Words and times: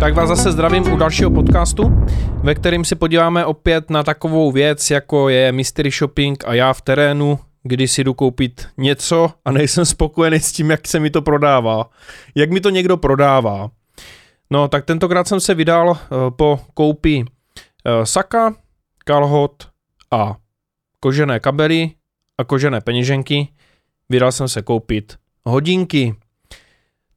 Tak 0.00 0.14
vás 0.14 0.28
zase 0.28 0.52
zdravím 0.52 0.92
u 0.92 0.96
dalšího 0.96 1.30
podcastu, 1.30 1.82
ve 2.42 2.54
kterým 2.54 2.84
si 2.84 2.94
podíváme 2.94 3.44
opět 3.44 3.90
na 3.90 4.02
takovou 4.02 4.52
věc, 4.52 4.90
jako 4.90 5.28
je 5.28 5.52
mystery 5.52 5.90
shopping 5.90 6.44
a 6.46 6.54
já 6.54 6.72
v 6.72 6.82
terénu, 6.82 7.38
kdy 7.62 7.88
si 7.88 8.04
jdu 8.04 8.14
koupit 8.14 8.68
něco 8.76 9.30
a 9.44 9.52
nejsem 9.52 9.84
spokojený 9.84 10.40
s 10.40 10.52
tím, 10.52 10.70
jak 10.70 10.88
se 10.88 11.00
mi 11.00 11.10
to 11.10 11.22
prodává. 11.22 11.90
Jak 12.34 12.50
mi 12.50 12.60
to 12.60 12.70
někdo 12.70 12.96
prodává. 12.96 13.70
No, 14.50 14.68
tak 14.68 14.84
tentokrát 14.84 15.28
jsem 15.28 15.40
se 15.40 15.54
vydal 15.54 15.88
uh, 15.90 15.96
po 16.36 16.60
koupi 16.74 17.24
uh, 17.24 18.04
saka, 18.04 18.54
kalhot 19.04 19.68
a 20.10 20.36
kožené 21.00 21.40
kabely 21.40 21.90
a 22.38 22.44
kožené 22.44 22.80
peněženky. 22.80 23.48
Vydal 24.08 24.32
jsem 24.32 24.48
se 24.48 24.62
koupit 24.62 25.16
hodinky. 25.44 26.14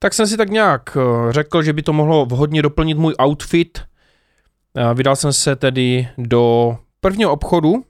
Tak 0.04 0.14
jsem 0.14 0.28
si 0.28 0.38
tak 0.38 0.50
nějak 0.50 0.98
uh, 0.98 1.32
řekl, 1.32 1.64
že 1.64 1.74
by 1.74 1.82
to 1.82 1.94
mohlo 1.94 2.26
vhodně 2.26 2.62
doplnit 2.62 2.98
můj 2.98 3.16
outfit. 3.24 3.82
Vydal 4.94 5.16
jsem 5.16 5.34
se 5.34 5.56
tedy 5.56 6.08
do 6.18 6.78
prvního 7.02 7.32
obchodu, 7.32 7.84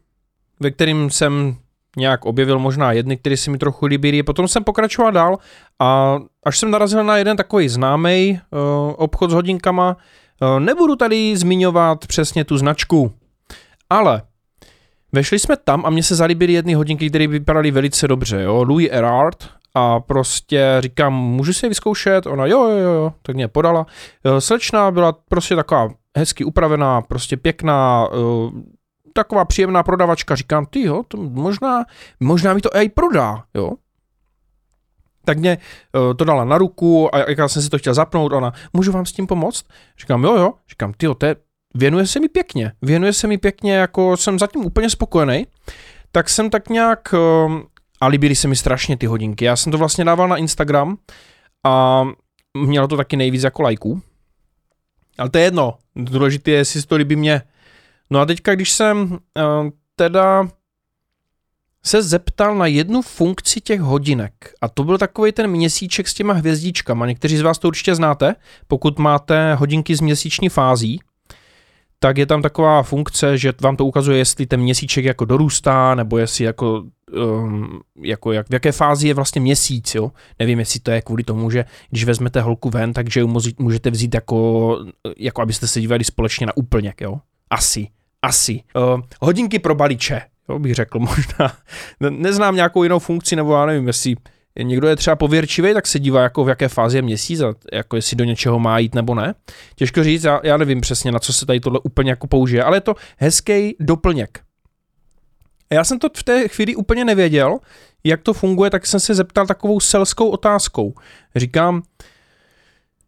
ve 0.59 0.71
kterým 0.71 1.09
jsem 1.09 1.55
nějak 1.97 2.25
objevil 2.25 2.59
možná 2.59 2.91
jedny, 2.91 3.17
které 3.17 3.37
si 3.37 3.49
mi 3.49 3.57
trochu 3.57 3.85
líbí. 3.85 4.23
Potom 4.23 4.47
jsem 4.47 4.63
pokračoval 4.63 5.11
dál 5.11 5.37
a 5.79 6.19
až 6.43 6.59
jsem 6.59 6.71
narazil 6.71 7.03
na 7.03 7.17
jeden 7.17 7.37
takový 7.37 7.69
známý 7.69 8.39
uh, 8.51 8.59
obchod 8.97 9.31
s 9.31 9.33
hodinkama, 9.33 9.97
uh, 10.41 10.59
nebudu 10.59 10.95
tady 10.95 11.37
zmiňovat 11.37 12.07
přesně 12.07 12.45
tu 12.45 12.57
značku, 12.57 13.11
ale 13.89 14.21
vešli 15.11 15.39
jsme 15.39 15.57
tam 15.57 15.85
a 15.85 15.89
mně 15.89 16.03
se 16.03 16.15
zalíbily 16.15 16.53
jedny 16.53 16.73
hodinky, 16.73 17.09
které 17.09 17.27
vypadaly 17.27 17.71
velice 17.71 18.07
dobře. 18.07 18.41
Jo? 18.41 18.63
Louis 18.63 18.89
Erard 18.91 19.49
a 19.75 19.99
prostě 19.99 20.77
říkám, 20.79 21.13
můžu 21.13 21.53
si 21.53 21.65
je 21.65 21.69
vyzkoušet? 21.69 22.25
Ona 22.25 22.45
jo, 22.45 22.69
jo, 22.69 22.89
jo, 22.89 23.13
tak 23.21 23.35
mě 23.35 23.47
podala. 23.47 23.85
Slečna 24.39 24.91
byla 24.91 25.11
prostě 25.11 25.55
taková 25.55 25.89
hezky 26.17 26.43
upravená, 26.43 27.01
prostě 27.01 27.37
pěkná, 27.37 28.07
uh, 28.07 28.51
taková 29.13 29.45
příjemná 29.45 29.83
prodavačka, 29.83 30.35
říkám, 30.35 30.65
ty 30.65 30.81
jo, 30.81 31.03
to 31.07 31.17
možná, 31.17 31.83
možná 32.19 32.53
mi 32.53 32.61
to 32.61 32.69
i 32.75 32.89
prodá, 32.89 33.43
jo. 33.53 33.71
Tak 35.25 35.37
mě 35.37 35.57
uh, 35.95 36.13
to 36.13 36.25
dala 36.25 36.45
na 36.45 36.57
ruku 36.57 37.15
a 37.15 37.17
jak 37.17 37.37
já 37.37 37.47
jsem 37.47 37.61
si 37.61 37.69
to 37.69 37.77
chtěl 37.77 37.93
zapnout, 37.93 38.33
ona, 38.33 38.53
můžu 38.73 38.91
vám 38.91 39.05
s 39.05 39.11
tím 39.11 39.27
pomoct? 39.27 39.65
Říkám, 39.99 40.23
jo, 40.23 40.35
jo, 40.35 40.53
říkám, 40.69 40.93
ty 40.93 41.05
jo, 41.05 41.13
to 41.13 41.25
je, 41.25 41.35
věnuje 41.73 42.07
se 42.07 42.19
mi 42.19 42.29
pěkně, 42.29 42.71
věnuje 42.81 43.13
se 43.13 43.27
mi 43.27 43.37
pěkně, 43.37 43.73
jako 43.73 44.17
jsem 44.17 44.39
zatím 44.39 44.65
úplně 44.65 44.89
spokojený, 44.89 45.47
tak 46.11 46.29
jsem 46.29 46.49
tak 46.49 46.69
nějak, 46.69 47.13
uh, 47.13 47.59
a 48.01 48.07
líbily 48.07 48.35
se 48.35 48.47
mi 48.47 48.55
strašně 48.55 48.97
ty 48.97 49.05
hodinky, 49.05 49.45
já 49.45 49.55
jsem 49.55 49.71
to 49.71 49.77
vlastně 49.77 50.05
dával 50.05 50.27
na 50.27 50.37
Instagram 50.37 50.97
a 51.63 52.03
mělo 52.57 52.87
to 52.87 52.97
taky 52.97 53.17
nejvíc 53.17 53.43
jako 53.43 53.61
lajků, 53.61 54.01
ale 55.17 55.29
to 55.29 55.37
je 55.37 55.43
jedno, 55.43 55.77
důležité 55.95 56.51
je, 56.51 56.57
jestli 56.57 56.81
to 56.81 56.95
líbí 56.95 57.15
mě, 57.15 57.41
No 58.11 58.19
a 58.19 58.25
teďka, 58.25 58.55
když 58.55 58.71
jsem 58.71 59.11
uh, 59.11 59.17
teda 59.95 60.47
se 61.85 62.01
zeptal 62.01 62.55
na 62.55 62.65
jednu 62.65 63.01
funkci 63.01 63.61
těch 63.61 63.81
hodinek. 63.81 64.33
A 64.61 64.67
to 64.67 64.83
byl 64.83 64.97
takový 64.97 65.31
ten 65.31 65.47
měsíček 65.47 66.07
s 66.07 66.13
těma 66.13 66.33
hvězdičkama. 66.33 67.05
Někteří 67.05 67.37
z 67.37 67.41
vás 67.41 67.59
to 67.59 67.67
určitě 67.67 67.95
znáte, 67.95 68.35
pokud 68.67 68.99
máte 68.99 69.55
hodinky 69.55 69.95
z 69.95 70.01
měsíční 70.01 70.49
fází, 70.49 70.99
tak 72.03 72.17
je 72.17 72.25
tam 72.25 72.41
taková 72.41 72.83
funkce, 72.83 73.37
že 73.37 73.53
vám 73.61 73.75
to 73.75 73.85
ukazuje, 73.85 74.17
jestli 74.17 74.45
ten 74.45 74.61
měsíček 74.61 75.05
jako 75.05 75.25
dorůstá, 75.25 75.95
nebo 75.95 76.17
jestli 76.17 76.45
jako, 76.45 76.83
um, 77.11 77.81
jako 78.01 78.31
jak, 78.31 78.49
v 78.49 78.53
jaké 78.53 78.71
fázi 78.71 79.07
je 79.07 79.13
vlastně 79.13 79.41
měsíc, 79.41 79.95
jo. 79.95 80.11
Nevím, 80.39 80.59
jestli 80.59 80.79
to 80.79 80.91
je 80.91 81.01
kvůli 81.01 81.23
tomu, 81.23 81.51
že 81.51 81.65
když 81.89 82.03
vezmete 82.03 82.41
holku 82.41 82.69
ven, 82.69 82.93
takže 82.93 83.19
ji 83.19 83.27
můžete 83.59 83.89
vzít 83.89 84.13
jako, 84.13 84.79
jako 85.17 85.41
abyste 85.41 85.67
se 85.67 85.81
dívali 85.81 86.03
společně 86.03 86.45
na 86.45 86.57
úplněk, 86.57 87.01
jo. 87.01 87.19
Asi 87.49 87.87
asi. 88.21 88.63
Uh, 88.75 89.01
hodinky 89.21 89.59
pro 89.59 89.75
baliče, 89.75 90.21
jo, 90.49 90.59
bych 90.59 90.75
řekl 90.75 90.99
možná. 90.99 91.53
Neznám 92.09 92.55
nějakou 92.55 92.83
jinou 92.83 92.99
funkci, 92.99 93.35
nebo 93.35 93.53
já 93.53 93.65
nevím, 93.65 93.87
jestli 93.87 94.15
někdo 94.59 94.87
je 94.87 94.95
třeba 94.95 95.15
pověrčivý, 95.15 95.73
tak 95.73 95.87
se 95.87 95.99
dívá, 95.99 96.21
jako 96.21 96.43
v 96.43 96.49
jaké 96.49 96.67
fázi 96.67 96.97
je 96.97 97.01
měsíc 97.01 97.41
a 97.41 97.53
jako 97.73 97.95
jestli 97.95 98.17
do 98.17 98.23
něčeho 98.23 98.59
má 98.59 98.79
jít 98.79 98.95
nebo 98.95 99.15
ne. 99.15 99.33
Těžko 99.75 100.03
říct, 100.03 100.23
já, 100.23 100.39
já 100.43 100.57
nevím 100.57 100.81
přesně, 100.81 101.11
na 101.11 101.19
co 101.19 101.33
se 101.33 101.45
tady 101.45 101.59
tohle 101.59 101.79
úplně 101.83 102.09
jako 102.09 102.27
použije, 102.27 102.63
ale 102.63 102.77
je 102.77 102.81
to 102.81 102.95
hezký 103.17 103.75
doplněk. 103.79 104.39
A 105.71 105.73
já 105.73 105.83
jsem 105.83 105.99
to 105.99 106.07
v 106.17 106.23
té 106.23 106.47
chvíli 106.47 106.75
úplně 106.75 107.05
nevěděl, 107.05 107.57
jak 108.03 108.21
to 108.21 108.33
funguje, 108.33 108.69
tak 108.69 108.87
jsem 108.87 108.99
se 108.99 109.15
zeptal 109.15 109.47
takovou 109.47 109.79
selskou 109.79 110.29
otázkou. 110.29 110.93
Říkám, 111.35 111.83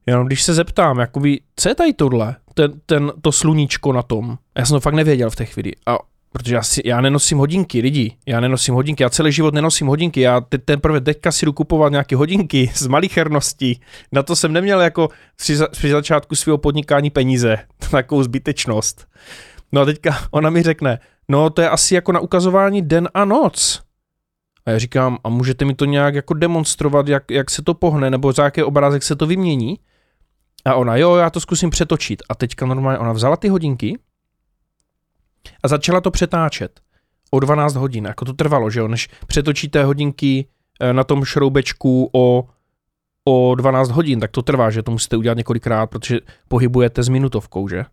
jenom 0.06 0.28
když 0.28 0.44
se 0.44 0.54
zeptám, 0.54 1.00
jakoby, 1.00 1.40
co 1.56 1.70
je 1.70 1.76
tady 1.76 1.94
tohle? 1.94 2.36
ten, 2.54 2.72
ten, 2.86 3.12
to 3.22 3.32
sluníčko 3.32 3.94
na 3.94 4.04
tom. 4.04 4.38
Já 4.58 4.66
jsem 4.66 4.76
to 4.76 4.80
fakt 4.80 4.94
nevěděl 4.94 5.30
v 5.30 5.36
té 5.36 5.46
chvíli. 5.46 5.72
A 5.86 5.98
protože 6.34 6.56
já, 6.56 6.64
si, 6.64 6.82
já 6.86 7.02
nenosím 7.02 7.38
hodinky, 7.38 7.82
lidi, 7.82 8.18
já 8.26 8.40
nenosím 8.40 8.74
hodinky, 8.74 9.04
já 9.04 9.10
celý 9.10 9.32
život 9.32 9.54
nenosím 9.54 9.88
hodinky, 9.88 10.22
já 10.22 10.42
te, 10.42 10.58
teprve 10.58 11.02
teďka 11.02 11.32
si 11.32 11.46
jdu 11.46 11.54
kupovat 11.54 11.92
nějaké 11.92 12.16
hodinky 12.16 12.72
z 12.76 12.88
malicherností, 12.88 13.82
na 14.12 14.24
to 14.24 14.36
jsem 14.36 14.54
neměl 14.54 14.82
jako 14.82 15.10
při, 15.36 15.58
při 15.72 15.90
začátku 15.90 16.36
svého 16.36 16.58
podnikání 16.58 17.10
peníze, 17.10 17.58
takovou 17.92 18.24
zbytečnost. 18.24 19.08
No 19.72 19.82
a 19.82 19.86
teďka 19.86 20.18
ona 20.32 20.50
mi 20.50 20.64
řekne, 20.64 21.00
no 21.30 21.50
to 21.50 21.62
je 21.62 21.70
asi 21.70 21.96
jako 21.96 22.12
na 22.12 22.20
ukazování 22.20 22.82
den 22.82 23.10
a 23.14 23.26
noc. 23.26 23.82
A 24.66 24.72
já 24.72 24.80
říkám, 24.80 25.18
a 25.24 25.30
můžete 25.30 25.66
mi 25.66 25.74
to 25.74 25.86
nějak 25.86 26.16
jako 26.16 26.34
demonstrovat, 26.34 27.08
jak, 27.08 27.32
jak 27.32 27.50
se 27.50 27.62
to 27.62 27.74
pohne, 27.74 28.10
nebo 28.10 28.34
za 28.34 28.44
jaký 28.44 28.64
obrázek 28.64 29.04
se 29.04 29.16
to 29.16 29.28
vymění? 29.28 29.80
A 30.66 30.76
ona, 30.76 30.96
jo, 30.96 31.16
já 31.16 31.30
to 31.30 31.40
zkusím 31.40 31.70
přetočit. 31.70 32.24
A 32.30 32.36
teďka 32.36 32.66
normálně 32.66 33.00
ona 33.00 33.12
vzala 33.12 33.38
ty 33.38 33.48
hodinky 33.48 34.00
a 35.64 35.68
začala 35.68 36.02
to 36.02 36.12
přetáčet 36.12 36.80
o 37.32 37.40
12 37.40 37.76
hodin. 37.76 38.06
Jako 38.06 38.26
to 38.26 38.34
trvalo, 38.34 38.70
že 38.70 38.80
jo, 38.80 38.88
než 38.88 39.10
přetočíte 39.28 39.84
hodinky 39.84 40.48
eh, 40.80 40.94
na 40.94 41.04
tom 41.04 41.26
šroubečku 41.26 42.10
o, 42.14 42.48
o 43.26 43.56
12 43.56 43.92
hodin, 43.92 44.20
tak 44.20 44.32
to 44.32 44.42
trvá, 44.42 44.70
že 44.70 44.84
to 44.84 44.92
musíte 44.92 45.18
udělat 45.18 45.38
několikrát, 45.38 45.88
protože 45.88 46.20
pohybujete 46.48 47.04
s 47.04 47.10
minutovkou, 47.10 47.68
že? 47.68 47.86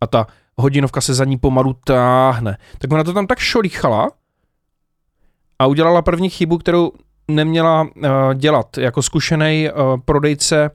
A 0.00 0.06
ta 0.06 0.26
hodinovka 0.56 1.00
se 1.00 1.14
za 1.14 1.24
ní 1.24 1.38
pomalu 1.38 1.76
táhne. 1.84 2.58
Tak 2.78 2.92
ona 2.92 3.04
to 3.04 3.12
tam 3.12 3.26
tak 3.26 3.38
šolichala 3.38 4.10
a 5.58 5.66
udělala 5.66 6.02
první 6.02 6.30
chybu, 6.30 6.58
kterou 6.58 6.92
neměla 7.28 7.82
uh, 7.82 8.10
dělat. 8.34 8.78
Jako 8.78 9.02
zkušený 9.02 9.68
uh, 9.70 10.00
prodejce 10.04 10.70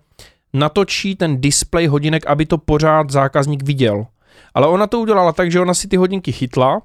natočí 0.54 1.16
ten 1.16 1.42
display 1.42 1.88
hodinek, 1.88 2.26
aby 2.28 2.46
to 2.46 2.58
pořád 2.58 3.10
zákazník 3.10 3.64
viděl. 3.64 4.06
Ale 4.54 4.68
ona 4.68 4.88
to 4.88 5.00
udělala 5.00 5.32
tak, 5.32 5.52
že 5.52 5.60
ona 5.60 5.74
si 5.74 5.88
ty 5.88 5.98
hodinky 5.98 6.32
chytla 6.32 6.82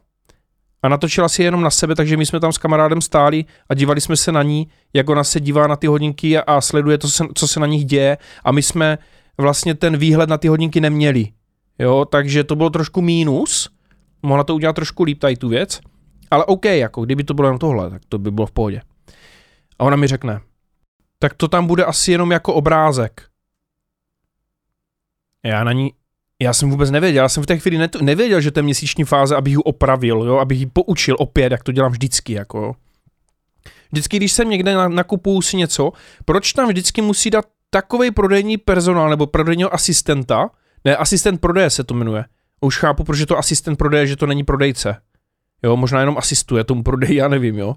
a 0.82 0.88
natočila 0.88 1.28
si 1.28 1.42
je 1.42 1.46
jenom 1.46 1.62
na 1.62 1.70
sebe, 1.70 1.94
takže 1.94 2.16
my 2.16 2.26
jsme 2.26 2.40
tam 2.40 2.52
s 2.52 2.58
kamarádem 2.58 3.00
stáli 3.00 3.44
a 3.68 3.74
dívali 3.74 4.00
jsme 4.00 4.16
se 4.16 4.32
na 4.32 4.42
ní, 4.42 4.68
jak 4.92 5.10
ona 5.10 5.24
se 5.24 5.40
dívá 5.40 5.66
na 5.66 5.76
ty 5.76 5.86
hodinky 5.86 6.38
a 6.38 6.60
sleduje 6.60 6.98
to, 6.98 7.08
co 7.34 7.48
se 7.48 7.60
na 7.60 7.66
nich 7.66 7.84
děje 7.84 8.18
a 8.44 8.52
my 8.52 8.62
jsme 8.62 8.98
vlastně 9.38 9.74
ten 9.74 9.96
výhled 9.96 10.28
na 10.28 10.38
ty 10.38 10.48
hodinky 10.48 10.80
neměli. 10.80 11.28
Jo, 11.78 12.04
takže 12.04 12.44
to 12.44 12.56
bylo 12.56 12.70
trošku 12.70 13.02
mínus, 13.02 13.70
mohla 14.22 14.44
to 14.44 14.54
udělat 14.54 14.76
trošku 14.76 15.02
líp 15.02 15.18
tady 15.18 15.36
tu 15.36 15.48
věc, 15.48 15.80
ale 16.30 16.44
OK, 16.44 16.64
jako 16.64 17.04
kdyby 17.04 17.24
to 17.24 17.34
bylo 17.34 17.48
jenom 17.48 17.58
tohle, 17.58 17.90
tak 17.90 18.02
to 18.08 18.18
by 18.18 18.30
bylo 18.30 18.46
v 18.46 18.52
pohodě. 18.52 18.80
A 19.78 19.84
ona 19.84 19.96
mi 19.96 20.06
řekne, 20.06 20.40
tak 21.18 21.34
to 21.34 21.48
tam 21.48 21.66
bude 21.66 21.84
asi 21.84 22.12
jenom 22.12 22.32
jako 22.32 22.54
obrázek. 22.54 23.22
Já 25.44 25.64
na 25.64 25.72
ní, 25.72 25.92
já 26.42 26.52
jsem 26.52 26.70
vůbec 26.70 26.90
nevěděl, 26.90 27.24
já 27.24 27.28
jsem 27.28 27.42
v 27.42 27.46
té 27.46 27.58
chvíli 27.58 27.88
nevěděl, 28.00 28.40
že 28.40 28.50
to 28.50 28.58
je 28.58 28.62
měsíční 28.62 29.04
fáze, 29.04 29.36
abych 29.36 29.52
ji 29.52 29.56
opravil, 29.56 30.22
jo, 30.22 30.38
abych 30.38 30.60
ji 30.60 30.66
poučil 30.66 31.16
opět, 31.18 31.52
jak 31.52 31.62
to 31.62 31.72
dělám 31.72 31.92
vždycky, 31.92 32.32
jako 32.32 32.74
Vždycky, 33.92 34.16
když 34.16 34.32
jsem 34.32 34.50
někde 34.50 34.88
nakupuju 34.88 35.42
si 35.42 35.56
něco, 35.56 35.92
proč 36.24 36.52
tam 36.52 36.68
vždycky 36.68 37.02
musí 37.02 37.30
dát 37.30 37.44
takový 37.70 38.10
prodejní 38.10 38.56
personál 38.56 39.10
nebo 39.10 39.26
prodejního 39.26 39.74
asistenta, 39.74 40.50
ne, 40.84 40.96
asistent 40.96 41.40
prodeje 41.40 41.70
se 41.70 41.84
to 41.84 41.94
jmenuje. 41.94 42.24
Už 42.60 42.78
chápu, 42.78 43.04
proč 43.04 43.18
je 43.18 43.26
to 43.26 43.38
asistent 43.38 43.78
prodeje, 43.78 44.06
že 44.06 44.16
to 44.16 44.26
není 44.26 44.44
prodejce. 44.44 44.96
Jo, 45.62 45.76
možná 45.76 46.00
jenom 46.00 46.18
asistuje 46.18 46.64
tomu 46.64 46.82
prodeji, 46.82 47.16
já 47.16 47.28
nevím, 47.28 47.58
jo. 47.58 47.76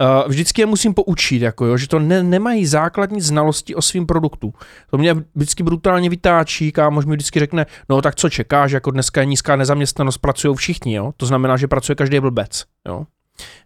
Uh, 0.00 0.28
vždycky 0.28 0.62
je 0.62 0.66
musím 0.66 0.94
poučit, 0.94 1.42
jako 1.42 1.66
jo, 1.66 1.76
že 1.76 1.88
to 1.88 1.98
ne, 1.98 2.22
nemají 2.22 2.66
základní 2.66 3.20
znalosti 3.20 3.74
o 3.74 3.82
svém 3.82 4.06
produktu. 4.06 4.54
To 4.90 4.98
mě 4.98 5.14
vždycky 5.34 5.62
brutálně 5.62 6.10
vytáčí, 6.10 6.72
kámož 6.72 7.04
mi 7.04 7.12
vždycky 7.12 7.38
řekne, 7.38 7.66
no 7.88 8.02
tak 8.02 8.14
co 8.14 8.30
čekáš, 8.30 8.72
jako 8.72 8.90
dneska 8.90 9.20
je 9.20 9.26
nízká 9.26 9.56
nezaměstnanost, 9.56 10.18
pracují 10.18 10.56
všichni, 10.56 10.94
jo. 10.94 11.12
To 11.16 11.26
znamená, 11.26 11.56
že 11.56 11.68
pracuje 11.68 11.96
každý 11.96 12.20
blbec, 12.20 12.64
jo. 12.88 13.06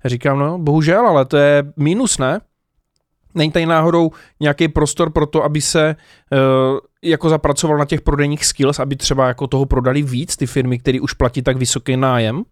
Já 0.05 0.11
říkám, 0.11 0.39
no 0.39 0.59
bohužel, 0.59 1.07
ale 1.07 1.25
to 1.25 1.37
je 1.37 1.65
mínus, 1.77 2.19
ne? 2.19 2.41
Není 3.35 3.53
tady 3.53 3.67
náhodou 3.67 4.11
nějaký 4.41 4.69
prostor 4.69 5.11
pro 5.11 5.27
to, 5.27 5.45
aby 5.45 5.61
se 5.61 5.97
uh, 6.33 6.79
jako 7.03 7.29
zapracoval 7.29 7.79
na 7.79 7.85
těch 7.85 8.01
prodejních 8.01 8.45
skills, 8.45 8.79
aby 8.79 8.97
třeba 8.97 9.29
jako 9.29 9.47
toho 9.47 9.67
prodali 9.67 10.03
víc 10.03 10.37
ty 10.37 10.47
firmy, 10.47 10.79
které 10.79 11.01
už 11.01 11.13
platí 11.13 11.43
tak 11.43 11.57
vysoký 11.57 11.97
nájem? 11.97 12.43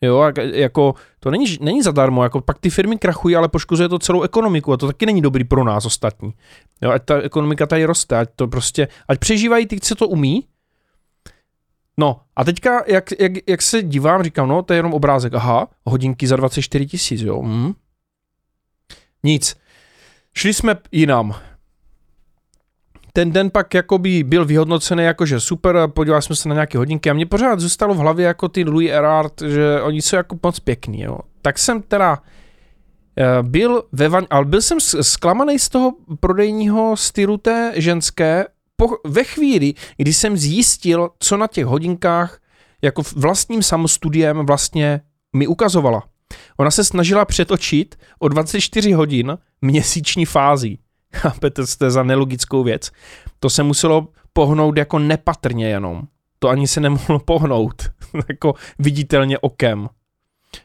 Jo, 0.00 0.32
jako 0.52 0.94
to 1.20 1.30
není, 1.30 1.44
není 1.60 1.82
zadarmo, 1.82 2.22
jako 2.22 2.40
pak 2.40 2.58
ty 2.58 2.70
firmy 2.70 2.98
krachují, 2.98 3.36
ale 3.36 3.48
poškozuje 3.48 3.88
to 3.88 3.98
celou 3.98 4.22
ekonomiku 4.22 4.72
a 4.72 4.76
to 4.76 4.86
taky 4.86 5.06
není 5.06 5.22
dobrý 5.22 5.44
pro 5.44 5.64
nás 5.64 5.84
ostatní. 5.84 6.34
Jo, 6.82 6.90
ať 6.90 7.04
ta 7.04 7.20
ekonomika 7.20 7.66
tady 7.66 7.84
roste, 7.84 8.18
ať 8.18 8.28
to 8.36 8.48
prostě, 8.48 8.88
ať 9.08 9.18
přežívají 9.18 9.66
ty, 9.66 9.80
co 9.80 9.94
to 9.94 10.08
umí. 10.08 10.44
No 11.98 12.20
a 12.36 12.44
teďka, 12.44 12.84
jak, 12.86 13.20
jak, 13.20 13.32
jak 13.48 13.62
se 13.62 13.82
dívám, 13.82 14.22
říkám, 14.22 14.48
no 14.48 14.62
to 14.62 14.72
je 14.72 14.78
jenom 14.78 14.94
obrázek, 14.94 15.34
aha, 15.34 15.68
hodinky 15.84 16.26
za 16.26 16.36
24 16.36 16.86
tisíc, 16.86 17.20
jo. 17.20 17.42
Hm. 17.42 17.72
Nic. 19.22 19.56
Šli 20.34 20.54
jsme 20.54 20.76
jinam 20.92 21.34
ten 23.18 23.32
den 23.32 23.50
pak 23.50 23.74
jakoby 23.74 24.22
byl 24.22 24.44
vyhodnocený 24.44 25.04
jako, 25.04 25.26
že 25.26 25.40
super, 25.40 25.76
podívali 25.94 26.22
jsme 26.22 26.36
se 26.36 26.48
na 26.48 26.54
nějaké 26.54 26.78
hodinky 26.78 27.10
a 27.10 27.12
mě 27.12 27.26
pořád 27.26 27.60
zůstalo 27.60 27.94
v 27.94 27.98
hlavě 27.98 28.26
jako 28.26 28.48
ty 28.48 28.64
Louis 28.64 28.90
Erard, 28.90 29.42
že 29.46 29.82
oni 29.82 30.02
jsou 30.02 30.16
jako 30.16 30.38
moc 30.42 30.60
pěkný, 30.60 31.00
jo. 31.00 31.18
Tak 31.42 31.58
jsem 31.58 31.82
teda 31.82 32.18
eh, 33.18 33.42
byl 33.42 33.82
ve 33.92 34.08
van, 34.08 34.26
ale 34.30 34.44
byl 34.44 34.62
jsem 34.62 34.78
zklamaný 34.80 35.58
z 35.58 35.68
toho 35.68 35.92
prodejního 36.20 36.96
stylu 36.96 37.36
té 37.36 37.72
ženské 37.76 38.44
po, 38.76 38.88
ve 39.06 39.24
chvíli, 39.24 39.74
kdy 39.96 40.12
jsem 40.12 40.36
zjistil, 40.36 41.10
co 41.18 41.36
na 41.36 41.46
těch 41.46 41.66
hodinkách 41.66 42.40
jako 42.82 43.02
vlastním 43.16 43.62
samostudiem 43.62 44.46
vlastně 44.46 45.00
mi 45.36 45.46
ukazovala. 45.46 46.02
Ona 46.56 46.70
se 46.70 46.84
snažila 46.84 47.24
přetočit 47.24 47.96
o 48.18 48.28
24 48.28 48.92
hodin 48.92 49.38
měsíční 49.62 50.26
fází. 50.26 50.78
Chápete, 51.14 51.62
to 51.78 51.90
za 51.90 52.02
nelogickou 52.02 52.62
věc. 52.62 52.90
To 53.40 53.50
se 53.50 53.62
muselo 53.62 54.08
pohnout 54.32 54.76
jako 54.76 54.98
nepatrně 54.98 55.68
jenom. 55.68 56.02
To 56.38 56.48
ani 56.48 56.68
se 56.68 56.80
nemohlo 56.80 57.18
pohnout 57.18 57.90
jako 58.28 58.54
viditelně 58.78 59.38
okem. 59.38 59.88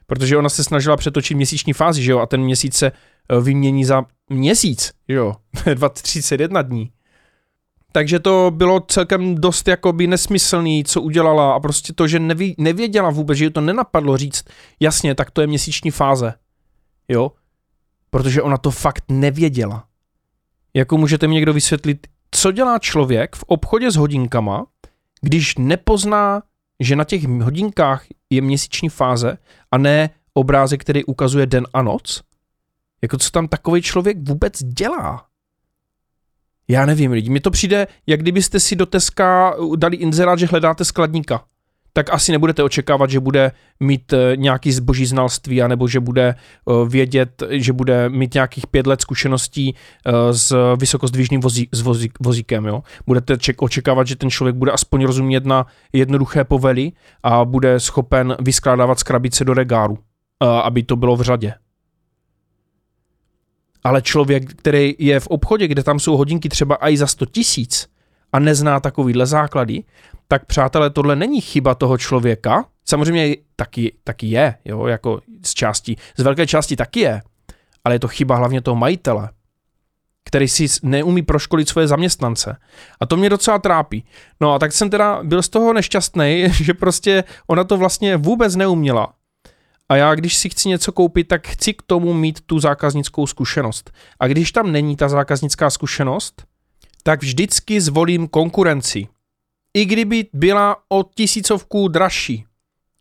Protože 0.08 0.38
ona 0.38 0.50
se 0.50 0.64
snažila 0.64 0.98
přetočit 0.98 1.38
měsíční 1.38 1.74
fázi, 1.74 2.04
že 2.04 2.12
jo, 2.12 2.20
a 2.20 2.26
ten 2.26 2.42
měsíc 2.42 2.76
se 2.76 2.92
eh, 2.92 3.42
vymění 3.42 3.86
za 3.86 4.06
měsíc, 4.30 4.94
že 5.10 5.16
jo, 5.16 5.34
31 5.94 6.62
dní. 6.62 6.92
Takže 7.92 8.20
to 8.20 8.52
bylo 8.56 8.80
celkem 8.80 9.36
dost 9.36 9.68
jakoby 9.68 10.08
nesmyslný, 10.08 10.84
co 10.84 11.02
udělala 11.02 11.54
a 11.54 11.60
prostě 11.60 11.94
to, 11.94 12.08
že 12.08 12.20
neví, 12.20 12.56
nevěděla 12.58 13.10
vůbec, 13.10 13.38
že 13.38 13.50
to 13.50 13.62
nenapadlo 13.62 14.18
říct, 14.18 14.46
jasně, 14.80 15.16
tak 15.16 15.32
to 15.32 15.42
je 15.42 15.48
měsíční 15.48 15.92
fáze, 15.92 16.34
jo, 17.08 17.32
protože 18.10 18.42
ona 18.42 18.58
to 18.58 18.72
fakt 18.72 19.04
nevěděla. 19.10 19.86
Jako 20.74 20.98
můžete 20.98 21.28
mi 21.28 21.34
někdo 21.34 21.54
vysvětlit, 21.54 22.08
co 22.32 22.52
dělá 22.52 22.80
člověk 22.80 23.36
v 23.36 23.44
obchodě 23.48 23.92
s 23.92 23.96
hodinkama, 23.96 24.66
když 25.22 25.56
nepozná, 25.56 26.44
že 26.80 26.96
na 26.96 27.04
těch 27.04 27.28
hodinkách 27.28 28.06
je 28.30 28.42
měsíční 28.42 28.90
fáze 28.90 29.38
a 29.72 29.78
ne 29.78 30.10
obrázek, 30.34 30.82
který 30.82 31.06
ukazuje 31.06 31.46
den 31.46 31.68
a 31.74 31.82
noc? 31.82 32.22
Jako 33.02 33.18
co 33.18 33.32
tam 33.32 33.48
takový 33.48 33.82
člověk 33.82 34.18
vůbec 34.30 34.64
dělá? 34.64 35.26
Já 36.68 36.86
nevím, 36.86 37.12
lidi, 37.12 37.30
mi 37.30 37.40
to 37.40 37.52
přijde, 37.52 37.88
jak 38.08 38.20
kdybyste 38.20 38.60
si 38.60 38.76
do 38.76 38.86
Teska 38.86 39.56
dali 39.76 39.98
inzerát, 39.98 40.40
že 40.40 40.46
hledáte 40.46 40.86
skladníka 40.86 41.46
tak 41.94 42.14
asi 42.14 42.32
nebudete 42.32 42.64
očekávat, 42.64 43.10
že 43.10 43.20
bude 43.20 43.52
mít 43.80 44.14
eh, 44.14 44.18
nějaký 44.36 44.72
zboží 44.72 45.06
znalství, 45.06 45.62
anebo 45.62 45.88
že 45.88 46.00
bude 46.00 46.36
eh, 46.36 46.90
vědět, 46.90 47.44
že 47.50 47.74
bude 47.74 48.10
mít 48.10 48.34
nějakých 48.34 48.68
pět 48.68 48.88
let 48.88 49.02
zkušeností 49.02 49.76
eh, 49.76 50.34
s 50.34 50.76
vysokozdvižným 50.76 51.42
vozí, 51.42 51.70
s 51.72 51.82
vozí, 51.82 52.12
vozíkem. 52.20 52.66
Jo? 52.66 52.84
Budete 53.08 53.38
ček, 53.38 53.62
očekávat, 53.62 54.08
že 54.08 54.16
ten 54.16 54.30
člověk 54.30 54.56
bude 54.56 54.72
aspoň 54.72 55.06
rozumět 55.06 55.46
na 55.46 55.66
jednoduché 55.94 56.44
povely 56.44 56.92
a 57.24 57.46
bude 57.46 57.80
schopen 57.80 58.36
vyskládávat 58.40 59.00
z 59.00 59.04
krabice 59.04 59.46
do 59.46 59.54
regáru, 59.54 59.98
aby 60.64 60.84
to 60.84 60.96
bylo 60.96 61.16
v 61.16 61.22
řadě. 61.22 61.54
Ale 63.84 64.02
člověk, 64.02 64.54
který 64.54 64.96
je 65.00 65.20
v 65.20 65.28
obchodě, 65.28 65.68
kde 65.68 65.84
tam 65.84 66.00
jsou 66.00 66.18
hodinky 66.18 66.50
třeba 66.50 66.76
i 66.90 66.98
za 66.98 67.08
100 67.08 67.26
tisíc 67.26 67.93
a 68.34 68.40
nezná 68.40 68.80
takovýhle 68.80 69.26
základy, 69.26 69.84
tak 70.28 70.46
přátelé, 70.46 70.90
tohle 70.90 71.16
není 71.16 71.42
chyba 71.42 71.76
toho 71.76 71.98
člověka. 71.98 72.66
Samozřejmě 72.86 73.36
taky, 73.56 73.94
taky 74.04 74.28
je, 74.28 74.56
jo, 74.66 74.88
jako 74.88 75.22
z 75.44 75.54
části, 75.54 75.96
z 76.18 76.24
velké 76.24 76.48
části 76.48 76.76
taky 76.76 77.00
je, 77.00 77.22
ale 77.84 77.96
je 77.96 78.00
to 78.00 78.08
chyba 78.08 78.36
hlavně 78.36 78.62
toho 78.62 78.76
majitele, 78.76 79.30
který 80.26 80.48
si 80.48 80.66
neumí 80.84 81.22
proškolit 81.22 81.70
svoje 81.70 81.88
zaměstnance. 81.88 82.58
A 83.00 83.06
to 83.06 83.18
mě 83.18 83.30
docela 83.30 83.60
trápí. 83.60 84.06
No 84.42 84.54
a 84.54 84.60
tak 84.60 84.74
jsem 84.74 84.90
teda 84.90 85.24
byl 85.24 85.42
z 85.42 85.50
toho 85.50 85.74
nešťastný, 85.74 86.46
že 86.52 86.74
prostě 86.74 87.24
ona 87.48 87.64
to 87.64 87.78
vlastně 87.78 88.18
vůbec 88.18 88.56
neuměla. 88.56 89.14
A 89.90 89.96
já, 89.96 90.16
když 90.16 90.38
si 90.38 90.50
chci 90.50 90.70
něco 90.70 90.92
koupit, 90.92 91.28
tak 91.28 91.48
chci 91.48 91.74
k 91.74 91.82
tomu 91.82 92.14
mít 92.14 92.42
tu 92.42 92.60
zákaznickou 92.60 93.28
zkušenost. 93.28 93.92
A 94.20 94.28
když 94.28 94.52
tam 94.52 94.72
není 94.72 94.96
ta 94.96 95.10
zákaznická 95.10 95.70
zkušenost, 95.70 96.44
tak 97.04 97.22
vždycky 97.22 97.82
zvolím 97.82 98.28
konkurenci 98.28 99.08
i 99.74 99.86
kdyby 99.86 100.26
byla 100.34 100.78
o 100.90 101.04
tisícovku 101.04 101.88
dražší, 101.88 102.46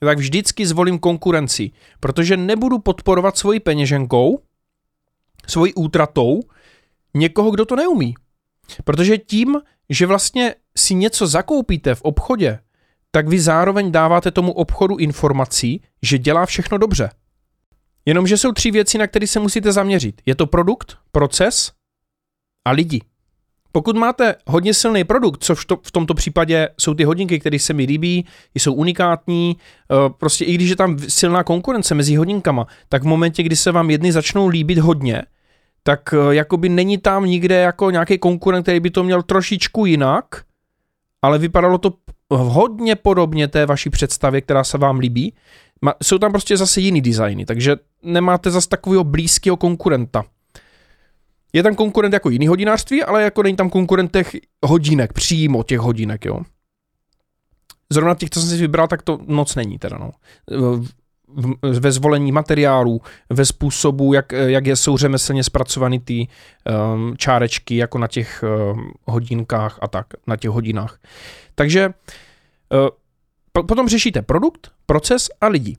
tak 0.01 0.19
vždycky 0.19 0.67
zvolím 0.67 0.99
konkurenci, 0.99 1.71
protože 2.01 2.37
nebudu 2.37 2.79
podporovat 2.79 3.39
svoji 3.39 3.61
peněženkou, 3.61 4.43
svojí 5.47 5.75
útratou 5.75 6.41
někoho, 7.15 7.51
kdo 7.51 7.65
to 7.65 7.77
neumí. 7.77 8.15
Protože 8.85 9.19
tím, 9.19 9.61
že 9.89 10.07
vlastně 10.07 10.55
si 10.77 10.95
něco 10.95 11.27
zakoupíte 11.27 11.95
v 11.95 12.03
obchodě, 12.03 12.59
tak 13.11 13.29
vy 13.29 13.41
zároveň 13.41 13.93
dáváte 13.93 14.31
tomu 14.31 14.53
obchodu 14.53 14.97
informací, 14.97 15.83
že 16.03 16.19
dělá 16.19 16.47
všechno 16.47 16.79
dobře. 16.79 17.11
Jenomže 18.07 18.37
jsou 18.37 18.53
tři 18.53 18.71
věci, 18.71 18.99
na 18.99 19.07
které 19.07 19.27
se 19.27 19.41
musíte 19.41 19.73
zaměřit. 19.73 20.23
Je 20.27 20.35
to 20.35 20.47
produkt, 20.47 20.99
proces 21.13 21.73
a 22.65 22.71
lidi. 22.71 23.01
Pokud 23.73 23.97
máte 23.97 24.35
hodně 24.47 24.75
silný 24.75 25.05
produkt, 25.05 25.45
což 25.45 25.65
to, 25.65 25.79
v 25.87 25.91
tomto 25.91 26.15
případě 26.15 26.69
jsou 26.81 26.95
ty 26.95 27.05
hodinky, 27.05 27.41
které 27.41 27.59
se 27.59 27.73
mi 27.73 27.85
líbí, 27.85 28.27
jsou 28.55 28.75
unikátní, 28.75 29.57
eh, 29.57 29.95
prostě 30.19 30.45
i 30.45 30.55
když 30.55 30.71
je 30.71 30.77
tam 30.77 30.99
silná 30.99 31.45
konkurence 31.45 31.95
mezi 31.95 32.15
hodinkama, 32.17 32.67
tak 32.89 33.03
v 33.03 33.07
momentě, 33.07 33.43
kdy 33.43 33.57
se 33.57 33.73
vám 33.73 33.91
jedny 33.91 34.13
začnou 34.13 34.49
líbit 34.49 34.79
hodně, 34.79 35.23
tak 35.83 36.15
eh, 36.15 36.35
jakoby 36.35 36.69
není 36.69 36.99
tam 36.99 37.25
nikde 37.25 37.55
jako 37.55 37.91
nějaký 37.91 38.19
konkurent, 38.19 38.65
který 38.65 38.81
by 38.81 38.91
to 38.91 39.05
měl 39.05 39.23
trošičku 39.23 39.87
jinak, 39.87 40.25
ale 41.23 41.39
vypadalo 41.39 41.79
to 41.79 41.93
hodně 42.31 42.97
podobně 42.97 43.49
té 43.49 43.67
vaší 43.67 43.91
představě, 43.91 44.41
která 44.41 44.65
se 44.65 44.79
vám 44.79 44.99
líbí. 44.99 45.35
Jsou 46.03 46.19
tam 46.19 46.33
prostě 46.33 46.57
zase 46.57 46.81
jiný 46.81 47.01
designy, 47.01 47.45
takže 47.45 47.77
nemáte 48.03 48.51
zase 48.51 48.69
takového 48.69 49.05
blízkého 49.05 49.57
konkurenta. 49.57 50.25
Je 51.53 51.63
tam 51.63 51.75
konkurent 51.75 52.15
jako 52.15 52.31
jiný 52.31 52.47
hodinářství, 52.47 53.03
ale 53.03 53.23
jako 53.23 53.43
není 53.43 53.57
tam 53.57 53.71
konkurent 53.71 54.13
těch 54.13 54.37
hodinek, 54.67 55.13
přímo 55.13 55.63
těch 55.63 55.79
hodinek, 55.79 56.25
jo. 56.25 56.41
Zrovna 57.93 58.15
těch, 58.15 58.31
co 58.31 58.41
jsem 58.41 58.49
si 58.49 58.57
vybral, 58.57 58.89
tak 58.89 59.03
to 59.03 59.19
moc 59.27 59.55
není 59.55 59.79
teda, 59.79 59.99
no. 59.99 60.11
Ve 61.63 61.93
zvolení 61.93 62.33
materiálů, 62.33 63.01
ve 63.31 63.47
způsobu, 63.47 64.15
jak, 64.15 64.33
jak 64.33 64.67
jsou 64.67 64.97
řemeslně 64.97 65.45
zpracovány 65.45 66.01
ty 66.01 66.29
um, 66.95 67.17
čárečky, 67.17 67.77
jako 67.77 67.99
na 67.99 68.07
těch 68.07 68.45
um, 68.73 68.93
hodinkách 69.05 69.79
a 69.83 69.89
tak, 69.89 70.07
na 70.27 70.37
těch 70.37 70.51
hodinách. 70.51 70.99
Takže 71.55 71.89
uh, 73.57 73.65
potom 73.67 73.89
řešíte 73.89 74.23
produkt, 74.23 74.73
proces 74.87 75.29
a 75.41 75.49
lidi. 75.49 75.77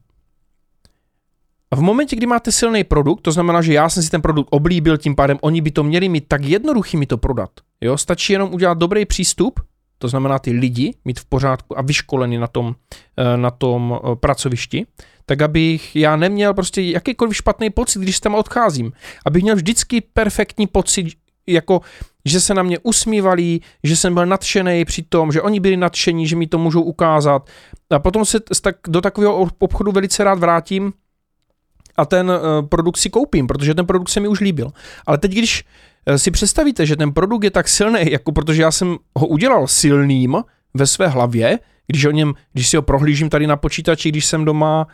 A 1.74 1.76
v 1.76 1.82
momentě, 1.82 2.16
kdy 2.16 2.26
máte 2.26 2.52
silný 2.52 2.84
produkt, 2.84 3.22
to 3.22 3.32
znamená, 3.32 3.62
že 3.62 3.74
já 3.74 3.90
jsem 3.90 4.04
si 4.04 4.10
ten 4.10 4.22
produkt 4.22 4.48
oblíbil, 4.52 4.98
tím 4.98 5.16
pádem 5.16 5.38
oni 5.42 5.62
by 5.62 5.72
to 5.72 5.84
měli 5.84 6.10
mít 6.10 6.26
tak 6.28 6.44
jednoduchý 6.46 6.98
mi 6.98 7.06
to 7.06 7.18
prodat. 7.18 7.50
Jo, 7.82 7.98
stačí 7.98 8.34
jenom 8.34 8.54
udělat 8.54 8.78
dobrý 8.78 9.06
přístup, 9.06 9.60
to 9.98 10.08
znamená 10.08 10.40
ty 10.40 10.52
lidi 10.52 10.94
mít 11.06 11.20
v 11.20 11.26
pořádku 11.26 11.78
a 11.78 11.82
vyškoleni 11.82 12.38
na 12.38 12.48
tom, 12.48 12.76
eh, 13.18 13.38
na 13.38 13.52
tom 13.52 14.00
eh, 14.04 14.16
pracovišti, 14.16 14.86
tak 15.26 15.42
abych 15.42 15.96
já 15.96 16.16
neměl 16.16 16.54
prostě 16.54 16.82
jakýkoliv 16.82 17.36
špatný 17.36 17.70
pocit, 17.70 18.00
když 18.00 18.20
tam 18.20 18.36
odcházím. 18.36 18.92
Abych 19.26 19.44
měl 19.44 19.56
vždycky 19.56 20.02
perfektní 20.02 20.68
pocit, 20.68 21.08
jako 21.48 21.82
že 22.26 22.40
se 22.40 22.54
na 22.54 22.64
mě 22.64 22.80
usmívali, 22.80 23.60
že 23.84 23.96
jsem 23.96 24.14
byl 24.14 24.26
nadšený 24.26 24.86
při 24.86 25.04
tom, 25.04 25.32
že 25.32 25.42
oni 25.42 25.60
byli 25.60 25.78
nadšení, 25.78 26.28
že 26.28 26.36
mi 26.36 26.48
to 26.48 26.58
můžou 26.58 26.82
ukázat. 26.82 27.50
A 27.90 28.00
potom 28.00 28.26
se 28.26 28.40
tak, 28.62 28.76
do 28.88 29.02
takového 29.02 29.50
obchodu 29.60 29.92
velice 29.92 30.24
rád 30.24 30.40
vrátím, 30.40 30.94
a 31.96 32.06
ten 32.06 32.30
uh, 32.30 32.68
produkt 32.68 32.98
si 32.98 33.10
koupím, 33.10 33.48
protože 33.48 33.76
ten 33.76 33.86
produkt 33.86 34.10
se 34.10 34.20
mi 34.20 34.28
už 34.28 34.40
líbil. 34.40 34.72
Ale 35.06 35.18
teď, 35.18 35.32
když 35.32 35.64
uh, 36.10 36.16
si 36.16 36.32
představíte, 36.32 36.86
že 36.86 36.96
ten 36.96 37.12
produkt 37.12 37.44
je 37.44 37.52
tak 37.52 37.68
silný, 37.68 38.00
jako 38.12 38.32
protože 38.32 38.62
já 38.62 38.72
jsem 38.72 38.98
ho 39.20 39.28
udělal 39.28 39.68
silným 39.68 40.38
ve 40.74 40.88
své 40.88 41.08
hlavě, 41.08 41.60
když 41.88 42.06
o 42.06 42.12
něm, 42.12 42.34
když 42.54 42.70
si 42.70 42.76
ho 42.76 42.82
prohlížím 42.82 43.30
tady 43.30 43.48
na 43.48 43.58
počítači, 43.58 44.10
když 44.10 44.26
jsem 44.26 44.46
doma, 44.46 44.88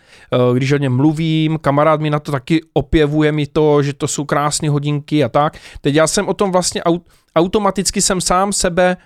uh, 0.49 0.57
když 0.57 0.71
o 0.71 0.77
něm 0.77 0.95
mluvím, 0.95 1.57
kamarád 1.57 2.01
mi 2.01 2.09
na 2.09 2.19
to 2.19 2.31
taky 2.31 2.61
opěvuje 2.73 3.31
mi 3.31 3.47
to, 3.47 3.83
že 3.83 3.93
to 3.93 4.07
jsou 4.07 4.25
krásné 4.25 4.69
hodinky 4.69 5.23
a 5.23 5.29
tak. 5.29 5.57
Teď 5.81 5.95
já 5.95 6.07
jsem 6.07 6.27
o 6.27 6.33
tom 6.33 6.51
vlastně 6.51 6.83
aut, 6.83 7.03
automaticky 7.35 8.01
jsem 8.01 8.21
sám 8.21 8.53
sebe 8.53 8.97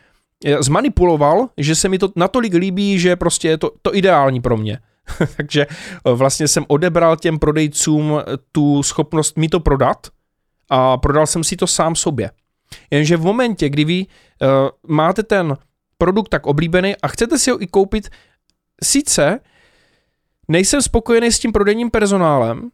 zmanipuloval, 0.60 1.50
že 1.58 1.76
se 1.76 1.90
mi 1.90 2.00
to 2.00 2.10
natolik 2.16 2.54
líbí, 2.54 3.00
že 3.00 3.16
prostě 3.16 3.48
je 3.48 3.58
to, 3.58 3.72
to 3.82 3.96
ideální 3.96 4.42
pro 4.42 4.58
mě. 4.58 4.80
Takže 5.38 5.68
vlastně 6.04 6.48
jsem 6.48 6.66
odebral 6.68 7.18
těm 7.18 7.40
prodejcům 7.40 8.22
tu 8.52 8.84
schopnost 8.84 9.38
mi 9.38 9.50
to 9.50 9.60
prodat 9.60 10.08
a 10.70 10.98
prodal 10.98 11.28
jsem 11.28 11.44
si 11.44 11.56
to 11.56 11.68
sám 11.68 11.96
sobě. 11.96 12.32
Jenže 12.92 13.18
v 13.18 13.22
momentě, 13.22 13.70
kdy 13.70 13.86
vy 13.86 14.06
uh, 14.06 14.48
máte 14.88 15.24
ten 15.24 15.58
produkt 15.98 16.30
tak 16.30 16.48
oblíbený 16.48 16.96
a 17.04 17.08
chcete 17.08 17.40
si 17.40 17.52
ho 17.52 17.64
i 17.64 17.68
koupit, 17.68 18.10
sice 18.84 19.40
nejsem 20.48 20.82
spokojený 20.82 21.32
s 21.32 21.40
tím 21.40 21.52
prodejním 21.52 21.92
personálem, 21.92 22.70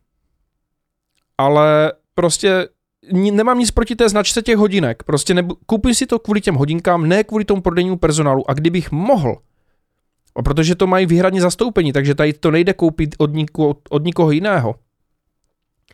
ale 1.37 1.93
prostě 2.15 2.67
nemám 3.11 3.59
nic 3.59 3.71
proti 3.71 3.95
té 3.95 4.09
značce 4.09 4.41
těch 4.41 4.57
hodinek. 4.57 5.03
Prostě 5.03 5.33
nebu, 5.33 5.57
koupím 5.65 5.95
si 5.95 6.05
to 6.05 6.19
kvůli 6.19 6.41
těm 6.41 6.55
hodinkám, 6.55 7.07
ne 7.07 7.23
kvůli 7.23 7.45
tomu 7.45 7.61
prodejnímu 7.61 7.97
personálu. 7.97 8.49
A 8.49 8.53
kdybych 8.53 8.91
mohl, 8.91 9.35
a 10.39 10.41
protože 10.41 10.75
to 10.75 10.87
mají 10.87 11.05
výhradně 11.05 11.41
zastoupení, 11.41 11.93
takže 11.93 12.15
tady 12.15 12.33
to 12.33 12.51
nejde 12.51 12.73
koupit 12.73 13.15
od, 13.17 13.33
niko, 13.33 13.75
od 13.89 14.03
nikoho 14.03 14.31
jiného. 14.31 14.75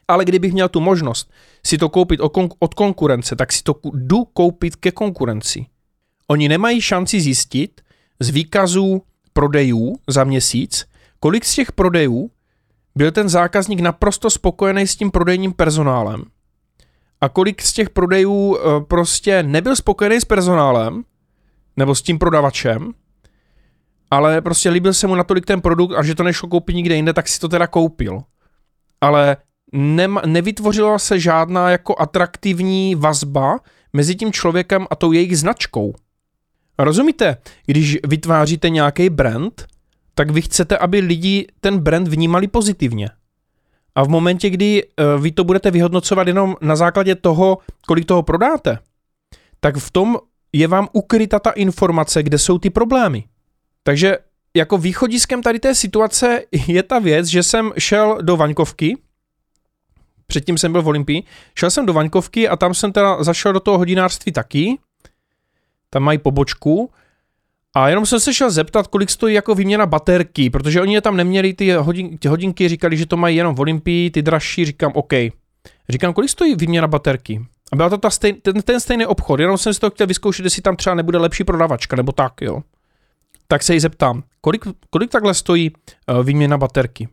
Ale 0.08 0.26
kdybych 0.26 0.54
měl 0.54 0.70
tu 0.70 0.80
možnost 0.80 1.32
si 1.66 1.78
to 1.78 1.90
koupit 1.90 2.20
od 2.60 2.74
konkurence, 2.74 3.36
tak 3.36 3.54
si 3.54 3.64
to 3.64 3.76
jdu 3.94 4.26
koupit 4.26 4.76
ke 4.76 4.92
konkurenci. 4.92 5.66
Oni 6.28 6.50
nemají 6.50 6.82
šanci 6.82 7.22
zjistit 7.22 7.82
z 8.20 8.30
výkazů 8.30 9.02
prodejů 9.34 9.96
za 10.08 10.24
měsíc, 10.24 10.86
kolik 11.20 11.46
z 11.46 11.56
těch 11.56 11.72
prodejů 11.72 12.32
byl 12.96 13.12
ten 13.12 13.30
zákazník 13.30 13.80
naprosto 13.80 14.30
spokojený 14.30 14.88
s 14.88 14.96
tím 14.96 15.12
prodejním 15.12 15.54
personálem 15.54 16.24
a 17.22 17.30
kolik 17.30 17.62
z 17.62 17.74
těch 17.74 17.90
prodejů 17.90 18.58
eh, 18.58 18.82
prostě 18.88 19.44
nebyl 19.44 19.76
spokojený 19.76 20.22
s 20.22 20.26
personálem 20.26 21.04
nebo 21.78 21.96
s 21.96 22.02
tím 22.02 22.20
prodavačem, 22.20 22.94
ale 24.12 24.42
prostě 24.42 24.70
líbil 24.70 24.94
se 24.94 25.08
mu 25.08 25.16
natolik 25.16 25.46
ten 25.46 25.62
produkt 25.62 25.94
a 25.94 26.04
že 26.04 26.16
to 26.16 26.24
nešlo 26.24 26.50
koupit 26.50 26.76
nikde 26.76 26.96
jinde, 26.96 27.14
tak 27.14 27.28
si 27.28 27.40
to 27.40 27.50
teda 27.50 27.68
koupil. 27.68 28.22
Ale 29.02 29.38
nema, 29.72 30.22
nevytvořila 30.26 31.00
se 31.00 31.20
žádná 31.20 31.70
jako 31.70 31.96
atraktivní 32.00 32.96
vazba 32.96 33.60
mezi 33.94 34.16
tím 34.16 34.32
člověkem 34.32 34.88
a 34.90 34.96
tou 34.96 35.12
jejich 35.12 35.38
značkou. 35.38 35.94
Rozumíte, 36.80 37.38
když 37.66 37.98
vytváříte 38.08 38.70
nějaký 38.70 39.10
brand, 39.10 39.66
tak 40.16 40.30
vy 40.30 40.42
chcete, 40.42 40.78
aby 40.78 41.00
lidi 41.00 41.48
ten 41.60 41.80
brand 41.80 42.08
vnímali 42.08 42.48
pozitivně. 42.48 43.10
A 43.96 44.04
v 44.04 44.08
momentě, 44.10 44.50
kdy 44.50 44.84
uh, 44.84 45.22
vy 45.22 45.32
to 45.32 45.44
budete 45.44 45.72
vyhodnocovat 45.72 46.28
jenom 46.28 46.56
na 46.62 46.76
základě 46.76 47.16
toho, 47.16 47.58
kolik 47.88 48.06
toho 48.06 48.24
prodáte, 48.24 48.80
tak 49.60 49.78
v 49.78 49.92
tom 49.92 50.18
je 50.54 50.68
vám 50.68 50.88
ukryta 50.94 51.40
ta 51.40 51.50
informace, 51.50 52.24
kde 52.24 52.38
jsou 52.38 52.60
ty 52.60 52.70
problémy. 52.70 53.24
Takže 53.88 54.18
jako 54.56 54.78
východiskem 54.78 55.42
tady 55.42 55.60
té 55.60 55.76
situace 55.76 56.42
je 56.68 56.84
ta 56.84 57.00
věc, 57.00 57.26
že 57.28 57.44
jsem 57.44 57.74
šel 57.78 58.18
do 58.22 58.38
Vaňkovky, 58.38 58.98
předtím 60.28 60.58
jsem 60.58 60.72
byl 60.72 60.82
v 60.82 60.88
Olympii, 60.88 61.24
šel 61.56 61.72
jsem 61.72 61.86
do 61.86 61.94
Vaňkovky 61.94 62.50
a 62.50 62.56
tam 62.56 62.74
jsem 62.74 62.92
teda 62.92 63.24
zašel 63.24 63.54
do 63.54 63.60
toho 63.60 63.78
hodinářství 63.78 64.32
taky, 64.32 64.78
tam 65.90 66.04
mají 66.04 66.18
pobočku 66.18 66.92
a 67.76 67.90
jenom 67.90 68.06
jsem 68.06 68.20
se 68.20 68.34
šel 68.34 68.52
zeptat, 68.52 68.88
kolik 68.88 69.10
stojí 69.10 69.36
jako 69.36 69.56
výměna 69.56 69.86
baterky, 69.86 70.50
protože 70.50 70.82
oni 70.82 70.94
je 70.94 71.02
tam 71.02 71.18
neměli, 71.18 71.54
ty, 71.54 71.72
hodin, 71.72 72.18
ty 72.18 72.28
hodinky 72.28 72.70
říkali, 72.70 72.98
že 72.98 73.06
to 73.06 73.18
mají 73.18 73.38
jenom 73.38 73.56
v 73.56 73.60
Olympii, 73.60 74.12
ty 74.12 74.22
dražší, 74.22 74.66
říkám 74.66 74.92
OK. 74.96 75.14
Říkám, 75.90 76.14
kolik 76.14 76.30
stojí 76.30 76.56
výměna 76.56 76.88
baterky? 76.88 77.46
A 77.72 77.76
byla 77.76 77.90
to 77.90 77.98
ta 77.98 78.10
stej, 78.10 78.34
ten, 78.34 78.62
ten 78.62 78.80
stejný 78.80 79.06
obchod, 79.06 79.40
jenom 79.40 79.58
jsem 79.58 79.74
si 79.74 79.80
to 79.80 79.90
chtěl 79.90 80.08
vyzkoušet, 80.08 80.44
jestli 80.44 80.62
tam 80.62 80.76
třeba 80.76 80.96
nebude 80.96 81.18
lepší 81.18 81.44
prodavačka, 81.44 81.96
nebo 81.96 82.12
tak, 82.12 82.34
jo. 82.42 82.62
Tak 83.48 83.64
se 83.64 83.74
jí 83.74 83.80
zeptám, 83.80 84.24
kolik, 84.42 84.66
kolik 84.90 85.12
takhle 85.12 85.34
stojí 85.34 85.72
uh, 85.72 86.24
výměna 86.24 86.58
baterky? 86.58 87.08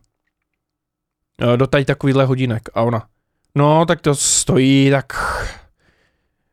Uh, 1.43 1.57
do 1.57 1.67
tady 1.67 1.85
takovýhle 1.85 2.25
hodinek. 2.25 2.69
A 2.73 2.81
ona, 2.81 3.07
no 3.55 3.85
tak 3.85 4.01
to 4.01 4.15
stojí 4.15 4.89
tak 4.91 5.13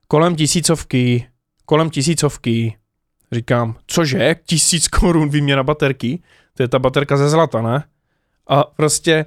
kolem 0.08 0.36
tisícovky, 0.36 1.26
kolem 1.66 1.90
tisícovky. 1.90 2.76
Říkám, 3.32 3.76
cože, 3.86 4.36
tisíc 4.46 4.88
korun 4.88 5.28
výměna 5.28 5.62
baterky? 5.62 6.22
To 6.54 6.62
je 6.62 6.68
ta 6.68 6.78
baterka 6.78 7.16
ze 7.16 7.28
zlata, 7.28 7.62
ne? 7.62 7.84
A 8.48 8.64
prostě 8.64 9.26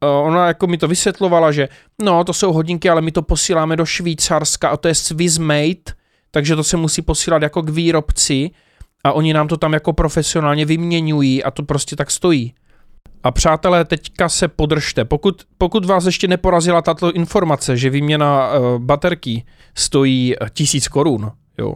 ona 0.00 0.46
jako 0.46 0.66
mi 0.66 0.78
to 0.78 0.88
vysvětlovala, 0.88 1.52
že 1.52 1.68
no, 2.02 2.24
to 2.24 2.32
jsou 2.32 2.52
hodinky, 2.52 2.90
ale 2.90 3.00
my 3.00 3.12
to 3.12 3.22
posíláme 3.22 3.76
do 3.76 3.86
Švýcarska 3.86 4.68
a 4.68 4.76
to 4.76 4.88
je 4.88 4.94
Swiss 4.94 5.38
made, 5.38 5.94
takže 6.30 6.56
to 6.56 6.64
se 6.64 6.76
musí 6.76 7.02
posílat 7.02 7.42
jako 7.42 7.62
k 7.62 7.68
výrobci 7.68 8.50
a 9.04 9.12
oni 9.12 9.32
nám 9.32 9.48
to 9.48 9.56
tam 9.56 9.72
jako 9.72 9.92
profesionálně 9.92 10.64
vyměňují 10.64 11.44
a 11.44 11.50
to 11.50 11.62
prostě 11.62 11.96
tak 11.96 12.10
stojí. 12.10 12.54
A 13.22 13.30
přátelé, 13.30 13.84
teďka 13.84 14.28
se 14.28 14.48
podržte. 14.48 15.04
Pokud, 15.04 15.42
pokud 15.58 15.84
vás 15.84 16.04
ještě 16.04 16.28
neporazila 16.28 16.82
tato 16.82 17.12
informace, 17.12 17.76
že 17.76 17.90
výměna 17.90 18.52
uh, 18.52 18.78
baterky 18.78 19.44
stojí 19.74 20.34
tisíc 20.50 20.88
korun, 20.88 21.32
jo, 21.58 21.74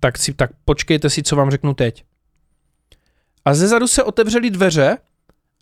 tak, 0.00 0.18
si, 0.18 0.34
tak 0.34 0.50
počkejte 0.64 1.10
si, 1.10 1.22
co 1.22 1.36
vám 1.36 1.50
řeknu 1.50 1.74
teď. 1.74 2.04
A 3.44 3.54
ze 3.54 3.68
zadu 3.68 3.86
se 3.86 4.02
otevřely 4.02 4.50
dveře 4.50 4.98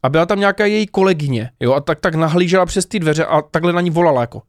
a 0.02 0.08
byla 0.08 0.26
tam 0.26 0.40
nějaká 0.40 0.66
její 0.66 0.86
kolegyně, 0.86 1.50
jo, 1.60 1.72
a 1.72 1.80
tak, 1.80 2.00
tak 2.00 2.14
nahlížela 2.14 2.66
přes 2.66 2.86
ty 2.86 3.00
dveře 3.00 3.26
a 3.26 3.42
takhle 3.42 3.72
na 3.72 3.80
ní 3.80 3.90
volala 3.90 4.20
jako 4.20 4.42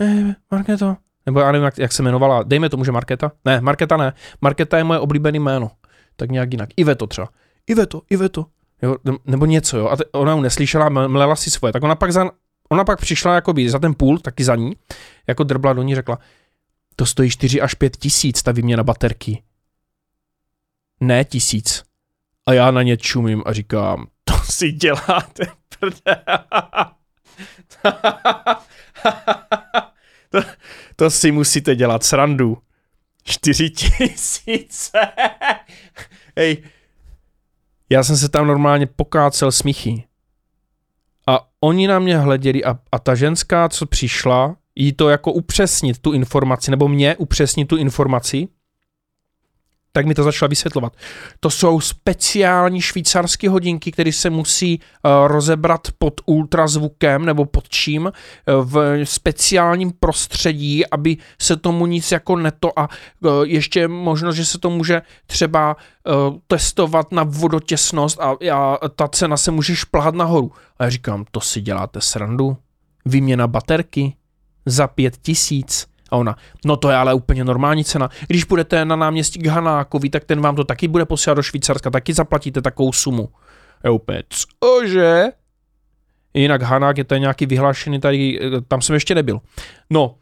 eh, 0.00 0.34
Marketo, 0.50 0.96
nebo 1.26 1.40
já 1.40 1.52
nevím, 1.52 1.64
jak, 1.64 1.78
jak 1.78 1.92
se 1.92 2.02
jmenovala, 2.02 2.42
dejme 2.42 2.68
tomu, 2.68 2.84
že 2.84 2.92
Marketa, 2.92 3.32
ne, 3.44 3.60
Marketa 3.60 3.96
ne, 3.96 4.12
Marketa 4.40 4.78
je 4.78 4.84
moje 4.84 5.00
oblíbené 5.00 5.38
jméno, 5.38 5.70
tak 6.16 6.30
nějak 6.30 6.52
jinak, 6.52 6.68
Iveto 6.76 7.06
třeba, 7.06 7.28
Iveto, 7.66 8.02
Iveto, 8.10 8.46
jo, 8.82 8.96
nebo 9.24 9.46
něco, 9.46 9.78
jo, 9.78 9.88
a 9.88 9.96
te, 9.96 10.04
ona 10.12 10.32
ho 10.32 10.40
neslyšela, 10.40 10.88
mlela 10.88 11.36
si 11.36 11.50
svoje, 11.50 11.72
tak 11.72 11.82
ona 11.82 11.94
pak, 11.94 12.12
za, 12.12 12.30
ona 12.68 12.84
pak 12.84 13.00
přišla 13.00 13.34
jakoby 13.34 13.70
za 13.70 13.78
ten 13.78 13.94
půl, 13.94 14.18
taky 14.18 14.44
za 14.44 14.56
ní, 14.56 14.72
jako 15.26 15.44
drbla 15.44 15.72
do 15.72 15.82
ní, 15.82 15.94
řekla, 15.94 16.18
to 16.96 17.06
stojí 17.06 17.30
4 17.30 17.60
až 17.60 17.74
5 17.74 17.96
tisíc, 17.96 18.42
ta 18.42 18.52
výměna 18.52 18.82
baterky. 18.82 19.42
Ne 21.00 21.24
tisíc. 21.24 21.82
A 22.46 22.52
já 22.52 22.70
na 22.70 22.82
ně 22.82 22.96
čumím 22.96 23.42
a 23.46 23.52
říkám, 23.52 24.06
to 24.24 24.34
si 24.44 24.72
děláte 24.72 25.46
to, 30.32 30.40
to 30.96 31.10
si 31.10 31.32
musíte 31.32 31.76
dělat 31.76 32.04
srandu. 32.04 32.58
4 33.24 33.70
tisíce. 33.70 34.98
Hej, 36.36 36.62
já 37.90 38.02
jsem 38.04 38.16
se 38.16 38.28
tam 38.28 38.46
normálně 38.46 38.86
pokácel 38.86 39.52
smíchy. 39.52 40.04
A 41.26 41.48
oni 41.60 41.86
na 41.86 41.98
mě 41.98 42.18
hleděli 42.18 42.64
a, 42.64 42.78
a 42.92 42.98
ta 42.98 43.14
ženská, 43.14 43.68
co 43.68 43.86
přišla, 43.86 44.56
jí 44.74 44.92
to 44.92 45.08
jako 45.08 45.32
upřesnit 45.32 45.98
tu 45.98 46.12
informaci, 46.12 46.70
nebo 46.70 46.88
mě 46.88 47.16
upřesnit 47.16 47.68
tu 47.68 47.76
informaci, 47.76 48.48
tak 49.92 50.06
mi 50.06 50.14
to 50.14 50.22
začala 50.22 50.48
vysvětlovat. 50.48 50.96
To 51.40 51.50
jsou 51.50 51.80
speciální 51.80 52.80
švýcarské 52.80 53.48
hodinky, 53.48 53.92
které 53.92 54.12
se 54.12 54.30
musí 54.30 54.80
uh, 54.80 55.26
rozebrat 55.26 55.88
pod 55.98 56.20
ultrazvukem 56.26 57.24
nebo 57.24 57.44
pod 57.44 57.68
čím 57.68 58.02
uh, 58.04 58.12
v 58.64 59.04
speciálním 59.04 59.92
prostředí, 60.00 60.86
aby 60.86 61.16
se 61.40 61.56
tomu 61.56 61.86
nic 61.86 62.12
jako 62.12 62.36
neto 62.36 62.78
a 62.78 62.88
uh, 62.88 63.30
ještě 63.44 63.88
možnost, 63.88 64.36
že 64.36 64.44
se 64.44 64.58
to 64.58 64.70
může 64.70 65.02
třeba 65.26 65.76
testovat 66.46 67.12
na 67.12 67.22
vodotěsnost 67.22 68.20
a, 68.20 68.36
a 68.52 68.88
ta 68.88 69.08
cena 69.08 69.36
se 69.36 69.50
může 69.50 69.76
šplhat 69.76 70.14
nahoru. 70.14 70.52
A 70.78 70.84
já 70.84 70.90
říkám, 70.90 71.24
to 71.30 71.40
si 71.40 71.60
děláte 71.60 72.00
srandu? 72.00 72.56
Výměna 73.04 73.46
baterky? 73.46 74.14
za 74.66 74.86
pět 74.86 75.16
tisíc. 75.16 75.86
A 76.12 76.16
ona, 76.16 76.36
no 76.64 76.76
to 76.76 76.90
je 76.90 76.96
ale 76.96 77.14
úplně 77.14 77.44
normální 77.44 77.84
cena. 77.84 78.08
Když 78.26 78.44
budete 78.44 78.84
na 78.84 78.96
náměstí 78.96 79.38
k 79.38 79.46
Hanákovi, 79.46 80.10
tak 80.10 80.24
ten 80.24 80.40
vám 80.40 80.56
to 80.56 80.64
taky 80.64 80.88
bude 80.88 81.04
posílat 81.04 81.34
do 81.34 81.42
Švýcarska, 81.42 81.90
taky 81.90 82.14
zaplatíte 82.14 82.62
takovou 82.62 82.92
sumu. 82.92 83.28
Je 83.84 83.90
úplně, 83.90 84.22
cože? 84.28 85.24
Jinak 86.34 86.62
Hanák 86.62 86.98
je 86.98 87.04
to 87.04 87.16
nějaký 87.16 87.46
vyhlášený 87.46 88.00
tady, 88.00 88.40
tam 88.68 88.80
jsem 88.80 88.94
ještě 88.94 89.14
nebyl. 89.14 89.40
No, 89.90 90.14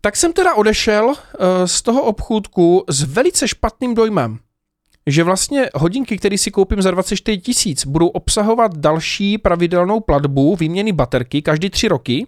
tak 0.00 0.16
jsem 0.16 0.32
teda 0.32 0.54
odešel 0.54 1.06
uh, 1.06 1.14
z 1.64 1.82
toho 1.82 2.02
obchůdku 2.02 2.84
s 2.88 3.02
velice 3.02 3.48
špatným 3.48 3.94
dojmem, 3.94 4.38
že 5.06 5.24
vlastně 5.24 5.70
hodinky, 5.74 6.18
které 6.18 6.38
si 6.38 6.50
koupím 6.50 6.82
za 6.82 6.90
24 6.90 7.38
tisíc, 7.38 7.86
budou 7.86 8.06
obsahovat 8.08 8.76
další 8.76 9.38
pravidelnou 9.38 10.00
platbu 10.00 10.56
výměny 10.56 10.92
baterky 10.92 11.42
každý 11.42 11.70
tři 11.70 11.88
roky, 11.88 12.26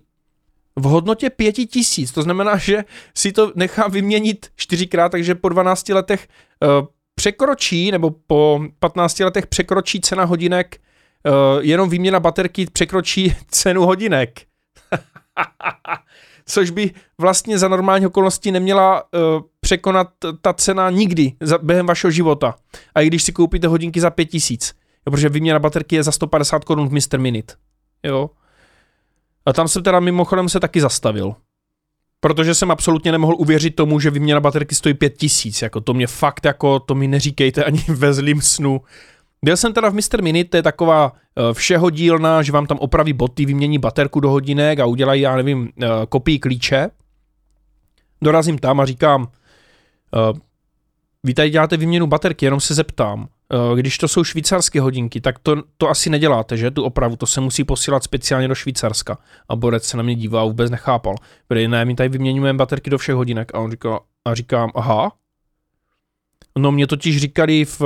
v 0.77 0.83
hodnotě 0.83 1.31
pěti 1.31 1.67
tisíc. 1.67 2.13
To 2.13 2.23
znamená, 2.23 2.57
že 2.57 2.85
si 3.17 3.33
to 3.33 3.53
nechá 3.55 3.89
vyměnit 3.89 4.47
čtyřikrát, 4.57 5.09
takže 5.09 5.35
po 5.35 5.49
12 5.49 5.89
letech 5.89 6.29
uh, 6.63 6.87
překročí, 7.15 7.91
nebo 7.91 8.11
po 8.27 8.61
15 8.79 9.21
letech 9.21 9.47
překročí 9.47 10.01
cena 10.01 10.25
hodinek, 10.25 10.81
uh, 11.27 11.65
jenom 11.65 11.91
výměna 11.91 12.21
baterky 12.21 12.67
překročí 12.73 13.37
cenu 13.51 13.83
hodinek. 13.83 14.41
Což 16.47 16.71
by 16.71 16.91
vlastně 17.21 17.59
za 17.59 17.69
normální 17.69 18.07
okolnosti 18.07 18.53
neměla 18.53 19.03
uh, 19.03 19.21
překonat 19.61 20.09
ta 20.41 20.53
cena 20.53 20.91
nikdy 20.91 21.33
během 21.63 21.87
vašeho 21.87 22.11
života. 22.11 22.55
A 22.95 23.01
i 23.01 23.07
když 23.07 23.23
si 23.23 23.33
koupíte 23.33 23.69
hodinky 23.69 24.01
za 24.01 24.11
pět 24.11 24.27
tisíc. 24.27 24.75
Jo, 25.07 25.11
protože 25.11 25.29
výměna 25.29 25.59
baterky 25.59 25.97
je 25.97 26.03
za 26.03 26.13
150 26.13 26.65
korun 26.65 26.89
v 26.89 26.93
Mr. 26.93 27.19
Minute. 27.19 27.55
Jo. 28.03 28.31
A 29.47 29.53
tam 29.53 29.69
jsem 29.69 29.83
teda 29.83 30.01
mimochodem 30.01 30.49
se 30.49 30.61
taky 30.61 30.81
zastavil. 30.81 31.35
Protože 32.21 32.55
jsem 32.55 32.71
absolutně 32.71 33.13
nemohl 33.13 33.35
uvěřit 33.39 33.77
tomu, 33.77 34.01
že 34.01 34.11
výměna 34.11 34.41
baterky 34.41 34.75
stojí 34.75 34.95
5000. 34.95 35.63
Jako 35.63 35.81
to 35.81 35.95
mě 35.95 36.07
fakt, 36.07 36.45
jako 36.45 36.81
to 36.81 36.95
mi 36.95 37.09
neříkejte 37.09 37.65
ani 37.65 37.85
ve 37.89 38.15
zlým 38.15 38.41
snu. 38.41 38.81
Byl 39.45 39.57
jsem 39.57 39.73
teda 39.73 39.89
v 39.91 39.95
Mr. 39.95 40.23
Minute, 40.23 40.51
to 40.51 40.57
je 40.57 40.63
taková 40.63 41.13
uh, 41.13 41.53
všeho 41.53 41.91
dílna, 41.91 42.43
že 42.43 42.53
vám 42.53 42.67
tam 42.67 42.79
opraví 42.79 43.13
boty, 43.13 43.47
vymění 43.47 43.79
baterku 43.79 44.21
do 44.21 44.31
hodinek 44.31 44.79
a 44.79 44.87
udělají, 44.87 45.23
já 45.23 45.37
nevím, 45.37 45.61
uh, 45.61 45.87
kopii 46.09 46.39
klíče. 46.39 46.91
Dorazím 48.23 48.59
tam 48.59 48.81
a 48.81 48.87
říkám, 48.87 49.29
vy 51.25 51.35
tady 51.35 51.51
děláte 51.51 51.77
výměnu 51.77 52.07
baterky, 52.07 52.45
jenom 52.45 52.61
se 52.61 52.75
zeptám. 52.75 53.29
Uh, 53.53 53.77
když 53.79 53.99
to 53.99 54.09
jsou 54.09 54.25
švýcarské 54.25 54.81
hodinky, 54.81 55.21
tak 55.21 55.39
to, 55.39 55.57
to 55.77 55.89
asi 55.89 56.11
neděláte, 56.11 56.57
že? 56.57 56.71
Tu 56.71 56.85
opravu, 56.85 57.17
to 57.17 57.27
se 57.27 57.41
musí 57.41 57.65
posílat 57.65 58.05
speciálně 58.05 58.49
do 58.49 58.55
Švýcarska. 58.55 59.19
A 59.49 59.57
Borec 59.57 59.85
se 59.85 59.97
na 59.97 60.03
mě 60.03 60.15
dívá 60.15 60.41
a 60.41 60.45
vůbec 60.45 60.71
nechápal. 60.71 61.15
Protože 61.49 61.69
ne, 61.69 61.85
my 61.85 61.95
tady 61.95 62.09
vyměňujeme 62.09 62.57
baterky 62.57 62.91
do 62.91 62.99
všech 62.99 63.15
hodinek. 63.15 63.55
A 63.55 63.59
on 63.59 63.71
říká, 63.71 64.01
a 64.25 64.35
říkám, 64.35 64.71
aha. 64.75 65.13
No 66.59 66.73
mě 66.73 66.87
totiž 66.87 67.21
říkali 67.21 67.65
v 67.65 67.83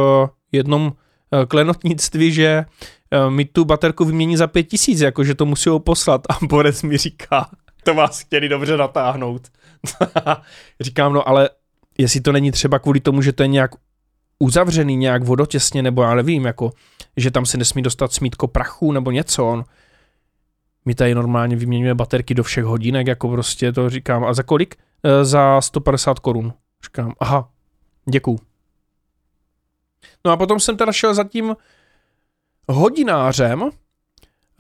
jednom 0.53 0.93
Eh, 1.35 1.47
klenotnictví, 1.47 2.33
že 2.33 2.65
eh, 3.11 3.31
mi 3.31 3.45
tu 3.45 3.65
baterku 3.65 4.05
vymění 4.05 4.37
za 4.37 4.47
pět 4.47 4.63
tisíc, 4.63 5.01
jakože 5.01 5.35
to 5.35 5.47
musí 5.47 5.71
poslat. 5.79 6.21
A 6.31 6.39
Borec 6.43 6.83
mi 6.83 6.97
říká, 6.97 7.51
to 7.85 7.95
vás 7.95 8.21
chtěli 8.21 8.49
dobře 8.49 8.77
natáhnout. 8.77 9.43
Říkám, 10.81 11.13
no 11.13 11.29
ale 11.29 11.51
jestli 11.99 12.21
to 12.21 12.33
není 12.33 12.53
třeba 12.53 12.79
kvůli 12.79 13.01
tomu, 13.01 13.23
že 13.23 13.33
to 13.33 13.43
je 13.43 13.49
nějak 13.49 13.71
uzavřený 14.39 14.97
nějak 14.97 15.25
vodotěsně, 15.25 15.83
nebo 15.83 16.03
já 16.03 16.15
nevím, 16.15 16.45
jako, 16.45 16.73
že 17.17 17.31
tam 17.31 17.47
se 17.47 17.59
nesmí 17.59 17.83
dostat 17.83 18.13
smítko 18.13 18.49
prachu 18.49 18.93
nebo 18.93 19.11
něco. 19.11 19.47
On, 19.47 19.65
my 20.85 20.95
tady 20.95 21.15
normálně 21.15 21.57
vyměňujeme 21.57 21.95
baterky 21.95 22.35
do 22.35 22.43
všech 22.43 22.65
hodinek, 22.65 23.07
jako 23.07 23.29
prostě 23.29 23.73
to 23.73 23.91
říkám. 23.91 24.25
A 24.25 24.35
za 24.35 24.43
kolik? 24.43 24.75
E, 25.03 25.25
za 25.25 25.61
150 25.61 26.19
korun. 26.19 26.53
Říkám, 26.85 27.13
aha, 27.21 27.49
děkuju. 28.11 28.39
No 30.25 30.33
a 30.33 30.37
potom 30.37 30.61
jsem 30.61 30.77
teda 30.77 30.93
šel 30.93 31.15
za 31.15 31.25
tím 31.25 31.57
hodinářem, 32.69 33.71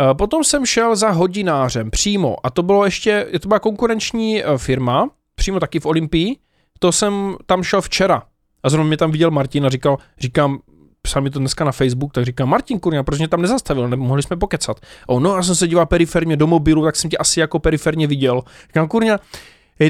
eh, 0.00 0.14
Potom 0.14 0.44
jsem 0.44 0.66
šel 0.66 0.96
za 0.96 1.10
hodinářem 1.10 1.90
přímo 1.90 2.46
a 2.46 2.50
to 2.50 2.62
bylo 2.62 2.84
ještě, 2.84 3.26
to 3.42 3.48
byla 3.48 3.58
konkurenční 3.58 4.44
eh, 4.44 4.58
firma, 4.58 5.10
přímo 5.34 5.60
taky 5.60 5.80
v 5.80 5.86
Olympii, 5.86 6.36
to 6.78 6.92
jsem 6.92 7.36
tam 7.46 7.62
šel 7.62 7.80
včera 7.80 8.22
a 8.66 8.70
zrovna 8.70 8.88
mě 8.88 8.96
tam 8.96 9.10
viděl 9.10 9.30
Martin 9.30 9.66
a 9.66 9.68
říkal, 9.68 9.98
říkám, 10.18 10.58
psal 11.02 11.22
mi 11.22 11.30
to 11.30 11.38
dneska 11.38 11.64
na 11.64 11.72
Facebook, 11.72 12.12
tak 12.12 12.24
říkám, 12.24 12.48
Martin, 12.48 12.80
kurňa, 12.80 13.02
proč 13.02 13.18
mě 13.18 13.28
tam 13.28 13.42
nezastavil, 13.42 13.88
nebo 13.88 14.04
mohli 14.04 14.22
jsme 14.22 14.36
pokecat. 14.36 14.80
O, 15.06 15.20
no, 15.20 15.36
já 15.36 15.42
jsem 15.42 15.54
se 15.54 15.68
díval 15.68 15.86
periferně 15.86 16.36
do 16.36 16.46
mobilu, 16.46 16.84
tak 16.84 16.96
jsem 16.96 17.10
tě 17.10 17.18
asi 17.18 17.40
jako 17.40 17.58
periferně 17.58 18.06
viděl. 18.06 18.42
Říkám, 18.66 18.88
kurňa, 18.88 19.18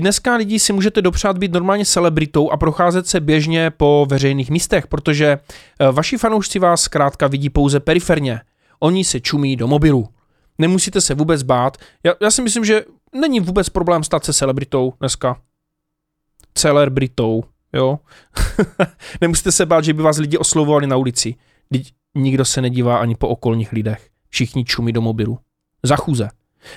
Dneska 0.00 0.36
lidi 0.36 0.58
si 0.58 0.72
můžete 0.72 1.02
dopřát 1.02 1.38
být 1.38 1.52
normálně 1.52 1.84
celebritou 1.84 2.50
a 2.50 2.56
procházet 2.56 3.06
se 3.06 3.20
běžně 3.20 3.70
po 3.70 4.06
veřejných 4.10 4.50
místech, 4.50 4.86
protože 4.86 5.26
eh, 5.26 5.92
vaši 5.92 6.18
fanoušci 6.18 6.58
vás 6.58 6.82
zkrátka 6.82 7.26
vidí 7.26 7.50
pouze 7.50 7.80
periferně. 7.80 8.40
Oni 8.80 9.04
se 9.04 9.20
čumí 9.20 9.56
do 9.56 9.66
mobilu. 9.66 10.08
Nemusíte 10.58 11.00
se 11.00 11.14
vůbec 11.14 11.42
bát. 11.42 11.76
Já, 12.04 12.14
já 12.20 12.30
si 12.30 12.42
myslím, 12.42 12.64
že 12.64 12.84
není 13.14 13.40
vůbec 13.40 13.68
problém 13.68 14.04
stát 14.04 14.24
se 14.24 14.32
celebritou 14.32 14.92
dneska. 15.00 15.36
Celebritou, 16.54 17.44
jo. 17.76 17.98
Nemusíte 19.20 19.52
se 19.52 19.66
bát, 19.66 19.84
že 19.84 19.94
by 19.94 20.02
vás 20.02 20.18
lidi 20.18 20.38
oslovovali 20.38 20.86
na 20.86 20.96
ulici. 20.96 21.34
Teď 21.72 21.92
nikdo 22.14 22.44
se 22.44 22.62
nedívá 22.62 22.98
ani 22.98 23.14
po 23.14 23.28
okolních 23.28 23.72
lidech. 23.72 24.08
Všichni 24.28 24.64
čumí 24.64 24.92
do 24.92 25.00
mobilu. 25.00 25.38
Za 25.82 25.96
chůze. 25.96 26.28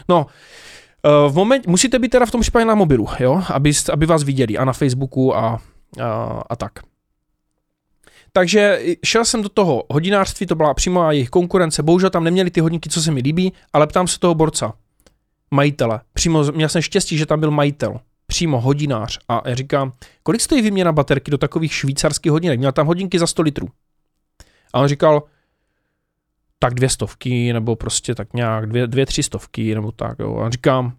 No, 0.09 0.25
Eh, 1.05 1.29
v 1.29 1.35
moment, 1.35 1.67
musíte 1.67 1.99
být 1.99 2.09
teda 2.09 2.25
v 2.25 2.31
tom 2.31 2.41
případě 2.41 2.65
na 2.65 2.75
mobilu, 2.75 3.07
jo, 3.19 3.43
aby, 3.53 3.71
aby 3.93 4.05
vás 4.05 4.23
viděli 4.23 4.57
a 4.57 4.65
na 4.65 4.73
Facebooku 4.73 5.35
a, 5.35 5.61
a, 6.01 6.41
a 6.49 6.55
tak. 6.55 6.71
Takže 8.31 8.79
šel 9.05 9.25
jsem 9.25 9.43
do 9.43 9.49
toho 9.49 9.83
hodinářství, 9.89 10.45
to 10.45 10.55
byla 10.55 10.73
přímo 10.73 11.11
jejich 11.11 11.29
konkurence, 11.29 11.83
bohužel 11.83 12.09
tam 12.09 12.23
neměli 12.23 12.51
ty 12.51 12.59
hodinky, 12.59 12.89
co 12.89 13.01
se 13.01 13.11
mi 13.11 13.21
líbí, 13.21 13.53
ale 13.73 13.87
ptám 13.87 14.07
se 14.07 14.19
toho 14.19 14.35
borca, 14.35 14.73
majitele, 15.51 16.01
přímo, 16.13 16.43
měl 16.43 16.69
jsem 16.69 16.81
štěstí, 16.81 17.17
že 17.17 17.25
tam 17.25 17.39
byl 17.39 17.51
majitel, 17.51 17.99
přímo 18.29 18.61
hodinář 18.61 19.19
a 19.27 19.41
já 19.45 19.55
říkám, 19.55 19.93
kolik 20.23 20.41
stojí 20.41 20.61
výměna 20.61 20.91
baterky 20.91 21.31
do 21.31 21.37
takových 21.37 21.73
švýcarských 21.73 22.31
hodinek, 22.31 22.59
měl 22.59 22.71
tam 22.71 22.87
hodinky 22.87 23.19
za 23.19 23.27
100 23.27 23.41
litrů. 23.41 23.67
A 24.73 24.79
on 24.79 24.87
říkal, 24.87 25.23
tak 26.59 26.73
dvě 26.73 26.89
stovky, 26.89 27.53
nebo 27.53 27.75
prostě 27.75 28.15
tak 28.15 28.33
nějak 28.33 28.69
dvě, 28.69 28.87
dvě 28.87 29.05
tři 29.05 29.23
stovky, 29.23 29.75
nebo 29.75 29.91
tak, 29.91 30.19
jo. 30.19 30.37
A 30.37 30.49
říkám, 30.49 30.93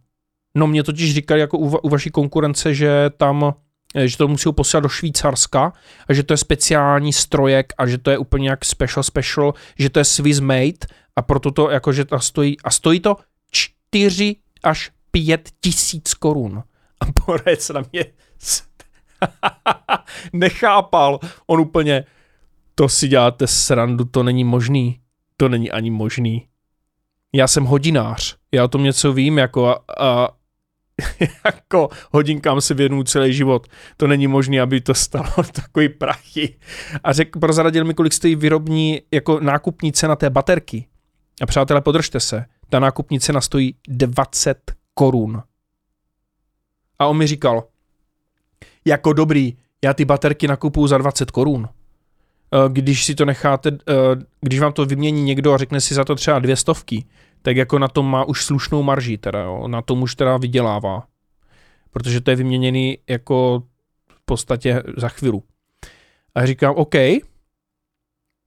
no 0.54 0.66
mě 0.66 0.82
totiž 0.82 1.14
říkali 1.14 1.40
jako 1.40 1.58
u, 1.58 1.76
u 1.76 1.88
vaší 1.88 2.10
konkurence, 2.10 2.74
že 2.74 3.10
tam, 3.16 3.54
eh, 3.94 4.08
že 4.08 4.16
to 4.16 4.28
musí 4.28 4.52
posílat 4.52 4.82
do 4.82 4.88
Švýcarska 4.88 5.72
a 6.08 6.12
že 6.12 6.22
to 6.22 6.32
je 6.32 6.36
speciální 6.36 7.12
strojek 7.12 7.72
a 7.78 7.86
že 7.86 7.98
to 7.98 8.10
je 8.10 8.18
úplně 8.18 8.50
jak 8.50 8.64
special 8.64 9.02
special, 9.02 9.54
že 9.78 9.90
to 9.90 9.98
je 9.98 10.04
Swiss 10.04 10.40
made 10.40 10.86
a 11.16 11.22
proto 11.22 11.50
to 11.50 11.70
jako, 11.70 11.92
že 11.92 12.04
to 12.04 12.20
stojí, 12.20 12.60
a 12.60 12.70
stojí 12.70 13.00
to 13.00 13.16
4 13.50 14.36
až 14.62 14.90
5 15.10 15.50
tisíc 15.60 16.14
korun. 16.14 16.62
A 17.00 17.06
Borec 17.26 17.68
na 17.68 17.82
mě 17.92 18.04
nechápal. 20.32 21.18
On 21.46 21.60
úplně, 21.60 22.04
to 22.74 22.88
si 22.88 23.08
děláte 23.08 23.46
srandu, 23.46 24.04
to 24.04 24.22
není 24.22 24.44
možný 24.44 25.00
to 25.40 25.48
není 25.48 25.70
ani 25.70 25.90
možný. 25.90 26.46
Já 27.34 27.48
jsem 27.48 27.64
hodinář, 27.64 28.36
já 28.52 28.64
o 28.64 28.68
tom 28.68 28.82
něco 28.82 29.12
vím, 29.12 29.38
jako 29.38 29.68
a, 29.68 29.82
a 29.98 30.28
jako 31.44 31.88
hodinkám 32.12 32.60
se 32.60 32.74
věnu 32.74 33.02
celý 33.02 33.32
život. 33.32 33.66
To 33.96 34.06
není 34.06 34.26
možné, 34.26 34.60
aby 34.60 34.80
to 34.80 34.94
stalo 34.94 35.28
takový 35.52 35.88
prachy. 35.88 36.56
A 37.04 37.12
řekl, 37.12 37.40
prozradil 37.40 37.84
mi, 37.84 37.94
kolik 37.94 38.12
stojí 38.12 38.36
výrobní, 38.36 39.00
jako 39.12 39.40
nákupní 39.40 39.92
cena 39.92 40.16
té 40.16 40.30
baterky. 40.30 40.86
A 41.42 41.46
přátelé, 41.46 41.80
podržte 41.80 42.20
se, 42.20 42.44
ta 42.70 42.78
nákupní 42.78 43.20
cena 43.20 43.40
stojí 43.40 43.74
20 43.88 44.72
korun. 44.94 45.42
A 47.00 47.06
on 47.06 47.16
mi 47.16 47.26
říkal, 47.26 47.64
jako 48.84 49.12
dobrý, 49.12 49.56
já 49.84 49.94
ty 49.94 50.04
baterky 50.04 50.48
nakupuju 50.48 50.86
za 50.86 50.98
20 50.98 51.30
korun. 51.30 51.68
Eh, 51.68 52.68
když 52.68 53.04
si 53.04 53.14
to 53.14 53.24
necháte, 53.24 53.70
eh, 53.70 53.94
když 54.40 54.60
vám 54.60 54.72
to 54.72 54.86
vymění 54.86 55.22
někdo 55.22 55.52
a 55.52 55.58
řekne 55.58 55.80
si 55.80 55.94
za 55.94 56.04
to 56.04 56.14
třeba 56.14 56.38
dvě 56.38 56.56
stovky, 56.56 57.04
tak 57.42 57.56
jako 57.56 57.78
na 57.78 57.88
tom 57.88 58.10
má 58.10 58.24
už 58.24 58.44
slušnou 58.44 58.82
marži, 58.82 59.18
teda 59.18 59.40
jo, 59.40 59.68
na 59.68 59.82
tom 59.82 60.02
už 60.02 60.14
teda 60.14 60.36
vydělává. 60.36 61.06
Protože 61.90 62.20
to 62.20 62.30
je 62.30 62.36
vyměněný 62.36 62.98
jako 63.08 63.62
v 64.08 64.24
podstatě 64.24 64.82
za 64.96 65.08
chvíli. 65.08 65.40
A 66.34 66.46
říkám, 66.46 66.74
OK, 66.74 66.94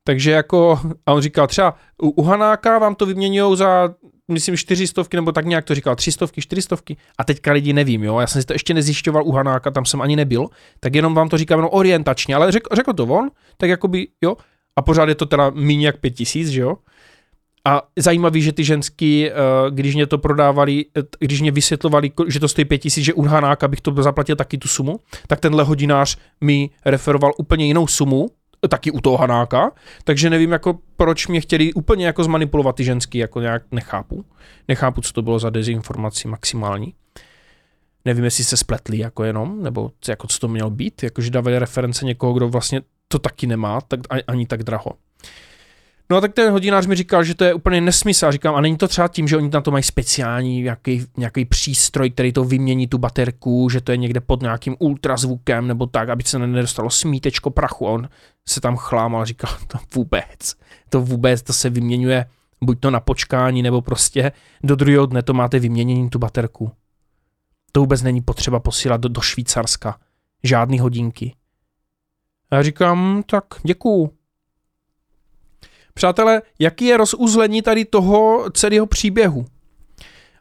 takže 0.04 0.32
jako, 0.32 0.80
a 1.06 1.14
on 1.14 1.22
říkal 1.22 1.48
třeba 1.48 1.76
u, 2.02 2.10
u 2.10 2.24
Hanáka 2.24 2.80
vám 2.80 2.96
to 2.96 3.06
vyměňují 3.06 3.58
za 3.58 3.94
myslím, 4.32 4.58
čtyřistovky, 4.58 5.18
nebo 5.18 5.32
tak 5.32 5.46
nějak 5.46 5.66
to 5.66 5.76
říkal, 5.76 5.96
třistovky, 5.96 6.42
čtyřistovky. 6.42 6.98
A 7.18 7.24
teďka 7.24 7.52
lidi 7.52 7.74
nevím, 7.74 8.04
jo. 8.04 8.20
Já 8.20 8.28
jsem 8.28 8.42
si 8.42 8.46
to 8.46 8.54
ještě 8.54 8.74
nezjišťoval 8.74 9.24
u 9.26 9.32
Hanáka, 9.32 9.72
tam 9.72 9.86
jsem 9.86 10.02
ani 10.02 10.16
nebyl, 10.16 10.48
tak 10.80 10.96
jenom 10.96 11.14
vám 11.14 11.30
to 11.30 11.38
říkám 11.38 11.60
jenom 11.60 11.70
orientačně, 11.74 12.36
ale 12.36 12.52
řekl, 12.52 12.76
řekl 12.76 12.94
to 12.94 13.04
on, 13.04 13.32
tak 13.58 13.70
jakoby, 13.70 14.08
jo. 14.22 14.36
A 14.76 14.82
pořád 14.82 15.10
je 15.10 15.16
to 15.16 15.26
teda 15.26 15.50
méně 15.50 15.88
jak 15.88 15.98
pět 15.98 16.12
tisíc, 16.12 16.50
že 16.50 16.62
jo. 16.62 16.76
A 17.68 17.82
zajímavý, 18.00 18.42
že 18.42 18.52
ty 18.52 18.64
ženský, 18.64 19.30
eh, 19.30 19.34
když 19.70 19.96
mě 19.96 20.08
to 20.08 20.18
prodávali, 20.18 20.86
eh, 20.98 21.02
když 21.20 21.42
mě 21.42 21.52
vysvětlovali, 21.52 22.12
že 22.28 22.40
to 22.40 22.48
stojí 22.48 22.66
pět 22.66 22.78
tisíc, 22.78 23.06
že 23.06 23.14
u 23.14 23.22
Hanáka 23.22 23.68
bych 23.68 23.82
to 23.82 24.04
zaplatil 24.04 24.36
taky 24.36 24.58
tu 24.58 24.68
sumu, 24.68 25.00
tak 25.28 25.40
tenhle 25.40 25.64
hodinář 25.64 26.18
mi 26.42 26.70
referoval 26.86 27.32
úplně 27.38 27.66
jinou 27.66 27.88
sumu, 27.88 28.30
taky 28.68 28.92
u 28.92 29.02
toho 29.02 29.18
Hanáka, 29.18 29.72
takže 30.04 30.30
nevím, 30.30 30.52
jako 30.52 30.80
proč 30.98 31.28
mě 31.28 31.42
chtěli 31.42 31.74
úplně 31.74 32.06
jako 32.06 32.24
zmanipulovat 32.24 32.76
ty 32.76 32.84
ženský, 32.84 33.18
jako 33.18 33.42
nějak 33.42 33.64
nechápu. 33.72 34.26
Nechápu, 34.68 35.02
co 35.02 35.14
to 35.14 35.22
bylo 35.22 35.40
za 35.40 35.50
dezinformaci 35.50 36.28
maximální. 36.28 36.94
Nevím, 38.06 38.24
jestli 38.24 38.44
se 38.44 38.58
spletli 38.58 38.98
jako 38.98 39.24
jenom, 39.24 39.64
nebo 39.64 39.92
jako 40.08 40.28
co 40.28 40.40
to 40.40 40.48
mělo 40.48 40.70
být, 40.70 41.04
jakože 41.04 41.32
dávali 41.32 41.60
reference 41.60 42.06
někoho, 42.06 42.34
kdo 42.34 42.50
vlastně 42.50 42.82
to 43.08 43.20
taky 43.20 43.48
nemá, 43.48 43.82
tak 43.82 44.00
ani 44.28 44.46
tak 44.46 44.64
draho. 44.64 44.92
No 46.14 46.18
a 46.18 46.22
tak 46.22 46.34
ten 46.34 46.52
hodinář 46.52 46.86
mi 46.86 46.96
říkal, 46.96 47.24
že 47.24 47.36
to 47.36 47.44
je 47.44 47.54
úplně 47.54 47.82
nesmysl. 47.82 48.26
A 48.26 48.32
říkám, 48.32 48.56
a 48.56 48.62
není 48.62 48.78
to 48.78 48.88
třeba 48.88 49.08
tím, 49.08 49.28
že 49.28 49.38
oni 49.38 49.50
na 49.50 49.62
to 49.62 49.72
mají 49.72 49.84
speciální 49.84 50.62
nějaký, 50.62 51.06
nějaký 51.18 51.46
přístroj, 51.46 52.10
který 52.10 52.34
to 52.34 52.44
vymění 52.44 52.88
tu 52.88 52.98
baterku, 52.98 53.70
že 53.70 53.82
to 53.82 53.92
je 53.92 53.98
někde 53.98 54.20
pod 54.20 54.42
nějakým 54.42 54.76
ultrazvukem 54.80 55.68
nebo 55.68 55.86
tak, 55.86 56.10
aby 56.10 56.24
se 56.24 56.40
nedostalo 56.40 56.90
smítečko 56.90 57.50
prachu. 57.50 57.88
A 57.88 57.92
on 57.92 58.10
se 58.48 58.62
tam 58.62 58.76
chlámal 58.76 59.22
a 59.22 59.26
říkal, 59.26 59.52
to 59.68 59.78
vůbec, 59.96 60.56
to 60.90 61.02
vůbec, 61.02 61.42
to 61.42 61.54
se 61.54 61.70
vyměňuje 61.70 62.26
buď 62.62 62.80
to 62.80 62.92
na 62.92 63.00
počkání, 63.00 63.62
nebo 63.62 63.82
prostě 63.82 64.32
do 64.64 64.76
druhého 64.76 65.06
dne 65.06 65.24
to 65.24 65.34
máte 65.34 65.60
vyměnění 65.60 66.10
tu 66.10 66.20
baterku. 66.20 66.72
To 67.72 67.80
vůbec 67.80 68.02
není 68.02 68.22
potřeba 68.22 68.60
posílat 68.60 69.02
do, 69.02 69.10
do 69.10 69.22
Švýcarska. 69.22 70.00
Žádný 70.44 70.80
hodinky. 70.80 71.36
A 72.52 72.56
já 72.56 72.64
říkám, 72.64 73.24
tak 73.30 73.46
děkuju. 73.64 74.12
Přátelé, 75.94 76.42
jaký 76.60 76.86
je 76.86 76.98
rozuzlení 76.98 77.62
tady 77.62 77.86
toho 77.86 78.50
celého 78.52 78.86
příběhu? 78.86 79.46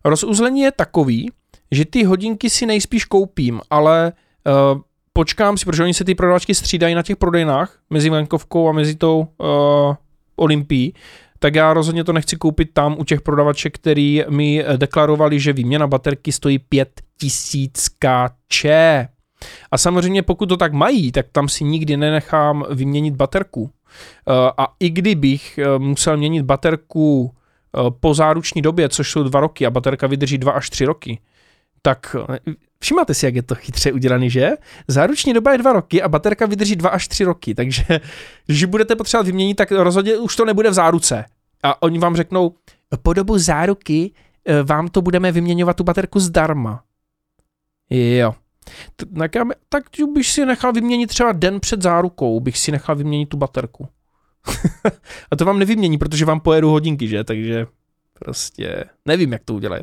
Rozuzlení 0.05 0.61
je 0.61 0.73
takový, 0.73 1.31
že 1.71 1.85
ty 1.85 2.05
hodinky 2.05 2.51
si 2.51 2.67
nejspíš 2.67 3.05
koupím, 3.05 3.61
ale 3.71 4.13
uh, 4.47 4.81
počkám 5.13 5.59
si, 5.59 5.65
protože 5.65 5.83
oni 5.83 5.95
se 5.95 6.05
ty 6.05 6.15
prodavačky 6.15 6.55
střídají 6.55 6.95
na 6.95 7.03
těch 7.03 7.17
prodejnách 7.17 7.79
mezi 7.91 8.11
Vankovkou 8.11 8.69
a 8.69 8.73
mezi 8.73 8.95
tou 8.95 9.19
uh, 9.19 9.95
Olympií, 10.37 10.95
tak 11.39 11.55
já 11.55 11.75
rozhodně 11.75 12.05
to 12.05 12.13
nechci 12.13 12.37
koupit 12.37 12.71
tam 12.73 12.97
u 12.99 13.05
těch 13.05 13.21
prodavaček, 13.21 13.75
který 13.75 14.25
mi 14.29 14.65
deklarovali, 14.77 15.41
že 15.41 15.53
výměna 15.53 15.87
baterky 15.87 16.33
stojí 16.33 16.59
5000 16.59 17.89
kč. 17.89 18.65
A 19.71 19.79
samozřejmě 19.79 20.23
pokud 20.23 20.47
to 20.47 20.57
tak 20.57 20.73
mají, 20.73 21.13
tak 21.13 21.27
tam 21.33 21.49
si 21.49 21.65
nikdy 21.65 21.97
nenechám 21.97 22.65
vyměnit 22.71 23.17
baterku. 23.17 23.71
Eh, 24.29 24.53
a 24.59 24.67
i 24.81 24.91
kdybych 24.91 25.59
eh, 25.59 25.79
musel 25.79 26.17
měnit 26.17 26.43
baterku 26.43 27.35
eh, 27.35 27.91
po 28.01 28.15
záruční 28.15 28.63
době, 28.63 28.89
což 28.89 29.11
jsou 29.11 29.23
dva 29.23 29.41
roky 29.41 29.67
a 29.67 29.71
baterka 29.71 30.07
vydrží 30.07 30.39
dva 30.39 30.53
až 30.53 30.71
tři 30.71 30.85
roky, 30.85 31.21
tak 31.83 32.17
všimáte 32.81 33.15
si, 33.15 33.27
jak 33.27 33.35
je 33.35 33.43
to 33.43 33.55
chytře 33.55 33.93
udělaný, 33.93 34.31
že? 34.31 34.51
Záruční 34.89 35.33
doba 35.33 35.53
je 35.53 35.59
dva 35.59 35.73
roky 35.73 36.03
a 36.03 36.09
baterka 36.09 36.47
vydrží 36.47 36.77
dva 36.77 36.91
až 36.91 37.09
tři 37.09 37.25
roky, 37.25 37.55
takže 37.55 37.85
když 38.47 38.65
budete 38.65 38.97
potřebovat 38.97 39.27
vyměnit, 39.27 39.55
tak 39.55 39.73
rozhodně 39.73 40.17
už 40.17 40.37
to 40.37 40.45
nebude 40.45 40.71
v 40.71 40.75
záruce. 40.75 41.25
A 41.63 41.83
oni 41.83 41.99
vám 41.99 42.17
řeknou, 42.17 42.55
po 43.03 43.13
dobu 43.13 43.39
záruky 43.39 44.13
vám 44.65 44.89
to 44.89 45.03
budeme 45.03 45.33
vyměňovat 45.33 45.77
tu 45.77 45.85
baterku 45.85 46.21
zdarma. 46.21 46.83
Jo. 47.91 48.35
Tak, 49.19 49.35
já, 49.35 49.45
tak 49.69 49.85
bych 50.15 50.27
si 50.27 50.47
nechal 50.47 50.73
vyměnit 50.73 51.07
třeba 51.07 51.33
den 51.33 51.61
před 51.61 51.83
zárukou, 51.83 52.41
bych 52.41 52.59
si 52.59 52.73
nechal 52.73 52.97
vyměnit 52.97 53.29
tu 53.29 53.37
baterku. 53.37 53.89
a 55.31 55.37
to 55.37 55.45
vám 55.45 55.59
nevymění, 55.59 55.99
protože 55.99 56.25
vám 56.25 56.41
pojedu 56.41 56.71
hodinky, 56.71 57.09
že? 57.09 57.25
Takže 57.25 57.67
prostě 58.19 58.85
nevím, 59.07 59.33
jak 59.33 59.45
to 59.45 59.55
udělají. 59.55 59.83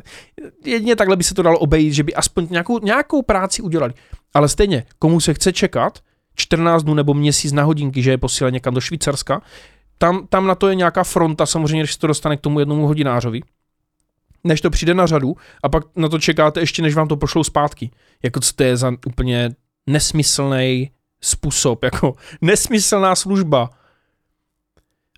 Jedině 0.64 0.96
takhle 0.96 1.16
by 1.16 1.24
se 1.24 1.34
to 1.34 1.42
dalo 1.42 1.58
obejít, 1.58 1.92
že 1.92 2.02
by 2.02 2.14
aspoň 2.14 2.46
nějakou, 2.50 2.78
nějakou 2.78 3.22
práci 3.22 3.62
udělali. 3.62 3.92
Ale 4.34 4.48
stejně, 4.48 4.84
komu 4.98 5.20
se 5.20 5.34
chce 5.34 5.52
čekat 5.52 5.98
14 6.34 6.82
dnů 6.82 6.94
nebo 6.94 7.14
měsíc 7.14 7.52
na 7.52 7.62
hodinky, 7.62 8.02
že 8.02 8.10
je 8.10 8.18
posílá 8.18 8.50
někam 8.50 8.74
do 8.74 8.80
Švýcarska, 8.80 9.42
tam, 9.98 10.26
tam 10.26 10.46
na 10.46 10.54
to 10.54 10.68
je 10.68 10.74
nějaká 10.74 11.04
fronta, 11.04 11.46
samozřejmě, 11.46 11.82
když 11.82 11.92
se 11.92 11.98
to 11.98 12.06
dostane 12.06 12.36
k 12.36 12.40
tomu 12.40 12.58
jednomu 12.58 12.86
hodinářovi 12.86 13.40
než 14.44 14.60
to 14.60 14.70
přijde 14.70 14.94
na 14.94 15.06
řadu 15.06 15.36
a 15.62 15.68
pak 15.68 15.84
na 15.96 16.08
to 16.08 16.18
čekáte 16.18 16.60
ještě, 16.60 16.82
než 16.82 16.94
vám 16.94 17.08
to 17.08 17.16
pošlou 17.16 17.44
zpátky. 17.44 17.90
Jako 18.22 18.40
co 18.40 18.52
to 18.52 18.62
je 18.62 18.76
za 18.76 18.92
úplně 19.06 19.50
nesmyslný 19.86 20.90
způsob, 21.20 21.84
jako 21.84 22.14
nesmyslná 22.40 23.14
služba. 23.14 23.70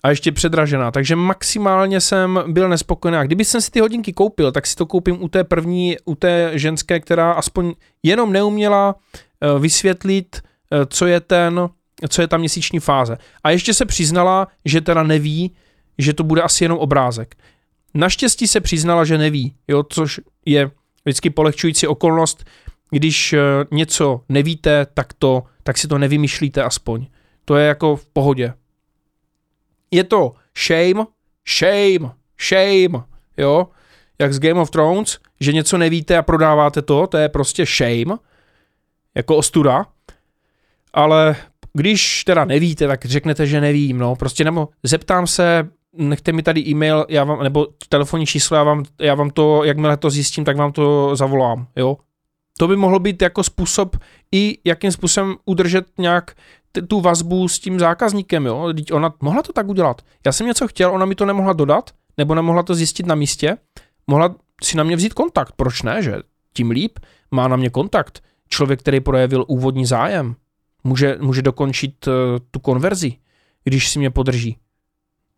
A 0.04 0.10
ještě 0.10 0.32
předražená, 0.32 0.90
takže 0.90 1.16
maximálně 1.16 2.00
jsem 2.00 2.40
byl 2.46 2.68
nespokojený. 2.68 3.18
A 3.18 3.22
kdyby 3.22 3.44
jsem 3.44 3.60
si 3.60 3.70
ty 3.70 3.80
hodinky 3.80 4.12
koupil, 4.12 4.52
tak 4.52 4.66
si 4.66 4.76
to 4.76 4.86
koupím 4.86 5.22
u 5.22 5.28
té 5.28 5.44
první, 5.44 5.96
u 6.04 6.14
té 6.14 6.50
ženské, 6.54 7.00
která 7.00 7.32
aspoň 7.32 7.74
jenom 8.02 8.32
neuměla 8.32 8.94
eh, 8.94 9.58
vysvětlit, 9.58 10.36
eh, 10.72 10.86
co 10.86 11.06
je 11.06 11.20
ten, 11.20 11.68
co 12.08 12.20
je 12.22 12.28
ta 12.28 12.36
měsíční 12.36 12.80
fáze. 12.80 13.18
A 13.44 13.50
ještě 13.50 13.74
se 13.74 13.86
přiznala, 13.86 14.48
že 14.64 14.80
teda 14.80 15.02
neví, 15.02 15.54
že 15.98 16.12
to 16.12 16.24
bude 16.24 16.42
asi 16.42 16.64
jenom 16.64 16.78
obrázek. 16.78 17.36
Naštěstí 17.94 18.48
se 18.48 18.60
přiznala, 18.60 19.04
že 19.04 19.18
neví, 19.18 19.54
jo, 19.68 19.82
což 19.88 20.20
je 20.46 20.70
vždycky 21.04 21.30
polehčující 21.30 21.86
okolnost. 21.86 22.44
Když 22.90 23.32
eh, 23.32 23.40
něco 23.70 24.20
nevíte, 24.28 24.86
tak, 24.94 25.12
to, 25.12 25.42
tak 25.62 25.78
si 25.78 25.88
to 25.88 25.98
nevymýšlíte 25.98 26.62
aspoň. 26.62 27.06
To 27.44 27.56
je 27.56 27.66
jako 27.66 27.96
v 27.96 28.06
pohodě. 28.06 28.54
Je 29.90 30.04
to 30.04 30.32
shame, 30.66 31.06
shame, 31.58 32.14
shame, 32.48 33.04
jo, 33.36 33.68
jak 34.18 34.34
z 34.34 34.38
Game 34.38 34.60
of 34.60 34.70
Thrones, 34.70 35.18
že 35.40 35.52
něco 35.52 35.78
nevíte 35.78 36.16
a 36.16 36.22
prodáváte 36.22 36.82
to, 36.82 37.06
to 37.06 37.16
je 37.18 37.28
prostě 37.28 37.66
shame, 37.66 38.18
jako 39.14 39.36
ostuda. 39.36 39.86
Ale 40.92 41.36
když 41.72 42.24
teda 42.24 42.44
nevíte, 42.44 42.86
tak 42.86 43.04
řeknete, 43.04 43.46
že 43.46 43.60
nevím, 43.60 43.98
no, 43.98 44.16
prostě 44.16 44.44
nebo 44.44 44.68
zeptám 44.82 45.26
se 45.26 45.68
nechte 45.92 46.32
mi 46.32 46.42
tady 46.42 46.60
e-mail, 46.60 47.06
já 47.08 47.24
vám, 47.24 47.42
nebo 47.42 47.66
telefonní 47.88 48.26
číslo, 48.26 48.56
já 48.56 48.62
vám, 48.62 48.84
já 49.00 49.14
vám 49.14 49.30
to, 49.30 49.64
jakmile 49.64 49.96
to 49.96 50.10
zjistím, 50.10 50.44
tak 50.44 50.56
vám 50.56 50.72
to 50.72 51.16
zavolám, 51.16 51.66
jo. 51.76 51.96
To 52.58 52.68
by 52.68 52.76
mohlo 52.76 52.98
být 52.98 53.22
jako 53.22 53.44
způsob 53.44 53.96
i 54.32 54.58
jakým 54.64 54.92
způsobem 54.92 55.36
udržet 55.44 55.86
nějak 55.98 56.36
t- 56.72 56.82
tu 56.82 57.00
vazbu 57.00 57.48
s 57.48 57.58
tím 57.58 57.80
zákazníkem, 57.80 58.46
jo. 58.46 58.72
Teď 58.74 58.92
ona 58.92 59.14
mohla 59.20 59.42
to 59.42 59.52
tak 59.52 59.68
udělat. 59.68 60.02
Já 60.26 60.32
jsem 60.32 60.46
něco 60.46 60.68
chtěl, 60.68 60.94
ona 60.94 61.06
mi 61.06 61.14
to 61.14 61.26
nemohla 61.26 61.52
dodat, 61.52 61.90
nebo 62.18 62.34
nemohla 62.34 62.62
to 62.62 62.74
zjistit 62.74 63.06
na 63.06 63.14
místě, 63.14 63.56
mohla 64.06 64.34
si 64.62 64.76
na 64.76 64.84
mě 64.84 64.96
vzít 64.96 65.14
kontakt, 65.14 65.52
proč 65.56 65.82
ne, 65.82 66.02
že 66.02 66.16
tím 66.52 66.70
líp 66.70 66.98
má 67.30 67.48
na 67.48 67.56
mě 67.56 67.70
kontakt. 67.70 68.22
Člověk, 68.48 68.80
který 68.80 69.00
projevil 69.00 69.44
úvodní 69.48 69.86
zájem, 69.86 70.34
může, 70.84 71.18
může 71.20 71.42
dokončit 71.42 72.06
uh, 72.06 72.12
tu 72.50 72.60
konverzi, 72.60 73.16
když 73.64 73.90
si 73.90 73.98
mě 73.98 74.10
podrží. 74.10 74.56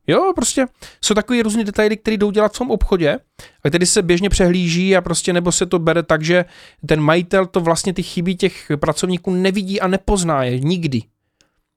Jo, 0.07 0.33
prostě 0.35 0.67
jsou 1.05 1.14
takový 1.14 1.43
různý 1.43 1.64
detaily, 1.64 1.97
které 1.97 2.17
jdou 2.17 2.31
dělat 2.31 2.55
v 2.55 2.59
tom 2.59 2.71
obchodě 2.71 3.19
a 3.64 3.69
který 3.69 3.87
se 3.87 4.03
běžně 4.03 4.31
přehlíží 4.31 4.97
a 4.97 5.01
prostě 5.01 5.33
nebo 5.33 5.53
se 5.53 5.67
to 5.67 5.79
bere 5.79 6.03
tak, 6.03 6.23
že 6.23 6.45
ten 6.87 7.01
majitel 7.01 7.47
to 7.47 7.61
vlastně 7.61 7.95
ty 7.95 8.03
chyby 8.03 8.35
těch 8.35 8.71
pracovníků 8.77 9.31
nevidí 9.31 9.81
a 9.81 9.88
nepozná 9.88 10.45
je 10.45 10.61
nikdy. 10.61 11.03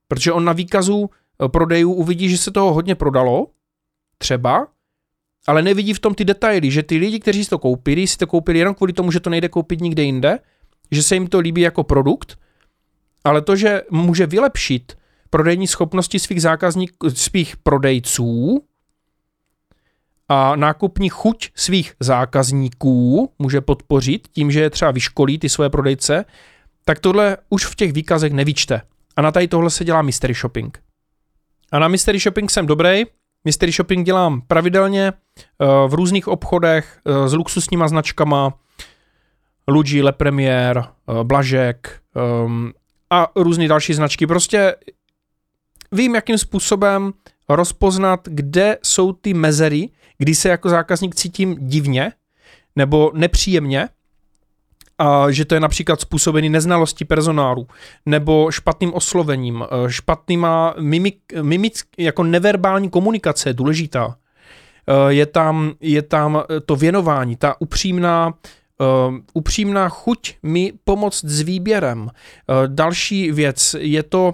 Protože 0.07 0.31
on 0.31 0.45
na 0.45 0.53
výkazu 0.53 1.09
eh, 1.09 1.49
prodejů 1.49 1.93
uvidí, 1.93 2.29
že 2.29 2.37
se 2.37 2.51
toho 2.51 2.73
hodně 2.73 2.95
prodalo, 2.95 3.47
třeba, 4.17 4.67
ale 5.47 5.61
nevidí 5.61 5.93
v 5.93 5.99
tom 5.99 6.15
ty 6.15 6.25
detaily, 6.25 6.71
že 6.71 6.83
ty 6.83 6.97
lidi, 6.97 7.19
kteří 7.19 7.43
si 7.43 7.49
to 7.49 7.57
koupili, 7.57 8.07
si 8.07 8.17
to 8.17 8.27
koupili 8.27 8.59
jenom 8.59 8.75
kvůli 8.75 8.93
tomu, 8.93 9.11
že 9.11 9.19
to 9.19 9.29
nejde 9.29 9.49
koupit 9.49 9.81
nikde 9.81 10.03
jinde, 10.03 10.39
že 10.91 11.03
se 11.03 11.15
jim 11.15 11.27
to 11.27 11.39
líbí 11.39 11.61
jako 11.61 11.83
produkt, 11.83 12.39
ale 13.23 13.41
to, 13.41 13.55
že 13.55 13.81
může 13.89 14.25
vylepšit 14.25 14.97
prodejní 15.29 15.67
schopnosti 15.67 16.19
svých 16.19 16.41
zákazníků, 16.41 17.09
svých 17.09 17.57
prodejců 17.57 18.63
a 20.29 20.55
nákupní 20.55 21.09
chuť 21.09 21.49
svých 21.55 21.93
zákazníků 21.99 23.31
může 23.39 23.61
podpořit 23.61 24.27
tím, 24.31 24.51
že 24.51 24.61
je 24.61 24.69
třeba 24.69 24.91
vyškolí 24.91 25.39
ty 25.39 25.49
svoje 25.49 25.69
prodejce, 25.69 26.25
tak 26.85 26.99
tohle 26.99 27.37
už 27.49 27.65
v 27.65 27.75
těch 27.75 27.93
výkazech 27.93 28.33
nevyčte. 28.33 28.81
A 29.15 29.21
na 29.21 29.31
tady 29.31 29.47
tohle 29.47 29.69
se 29.69 29.85
dělá 29.85 30.01
mystery 30.01 30.33
shopping. 30.33 30.79
A 31.71 31.79
na 31.79 31.87
mystery 31.87 32.19
shopping 32.19 32.51
jsem 32.51 32.65
dobrý. 32.65 33.03
Mystery 33.45 33.71
shopping 33.71 34.05
dělám 34.05 34.41
pravidelně 34.41 35.13
eh, 35.13 35.65
v 35.87 35.93
různých 35.93 36.27
obchodech 36.27 36.99
eh, 37.05 37.29
s 37.29 37.33
luxusníma 37.33 37.87
značkama, 37.87 38.53
Luigi, 39.67 40.01
Le 40.01 40.11
Premier, 40.11 40.77
eh, 40.77 41.23
Blažek 41.23 41.99
ehm, 42.15 42.71
a 43.09 43.27
různé 43.35 43.67
další 43.67 43.93
značky. 43.93 44.27
Prostě 44.27 44.75
vím, 45.91 46.15
jakým 46.15 46.37
způsobem 46.37 47.13
rozpoznat, 47.49 48.19
kde 48.23 48.77
jsou 48.83 49.13
ty 49.13 49.33
mezery, 49.33 49.89
kdy 50.17 50.35
se 50.35 50.49
jako 50.49 50.69
zákazník 50.69 51.15
cítím 51.15 51.55
divně 51.59 52.11
nebo 52.75 53.11
nepříjemně, 53.13 53.89
a 54.99 55.31
že 55.31 55.45
to 55.45 55.55
je 55.55 55.59
například 55.59 56.01
způsobený 56.01 56.49
neznalostí 56.49 57.05
personálu 57.05 57.67
nebo 58.05 58.51
špatným 58.51 58.93
oslovením, 58.93 59.63
eh, 59.63 59.91
špatnýma 59.91 60.75
mimik, 60.79 61.19
mimik 61.41 61.73
jako 61.97 62.23
neverbální 62.23 62.89
komunikace 62.89 63.49
je 63.49 63.53
důležitá. 63.53 64.15
Eh, 64.87 65.13
je 65.13 65.25
tam, 65.25 65.73
je 65.81 66.01
tam 66.01 66.43
to 66.65 66.75
věnování, 66.75 67.35
ta 67.35 67.61
upřímná 67.61 68.33
Uh, 68.79 69.15
upřímná 69.33 69.89
chuť 69.89 70.35
mi 70.43 70.73
pomoct 70.83 71.25
s 71.25 71.41
výběrem. 71.41 72.01
Uh, 72.01 72.09
další 72.67 73.31
věc, 73.31 73.75
je 73.79 74.03
to 74.03 74.33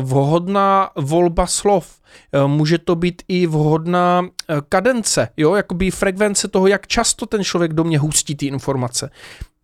vhodná 0.00 0.90
volba 0.96 1.46
slov. 1.46 2.00
Uh, 2.34 2.48
může 2.48 2.78
to 2.78 2.96
být 2.96 3.22
i 3.28 3.46
vhodná 3.46 4.20
uh, 4.20 4.28
kadence, 4.68 5.28
jo, 5.36 5.54
jakoby 5.54 5.90
frekvence 5.90 6.48
toho, 6.48 6.66
jak 6.66 6.86
často 6.86 7.26
ten 7.26 7.44
člověk 7.44 7.72
do 7.72 7.84
mě 7.84 7.98
hustí 7.98 8.36
ty 8.36 8.46
informace. 8.46 9.10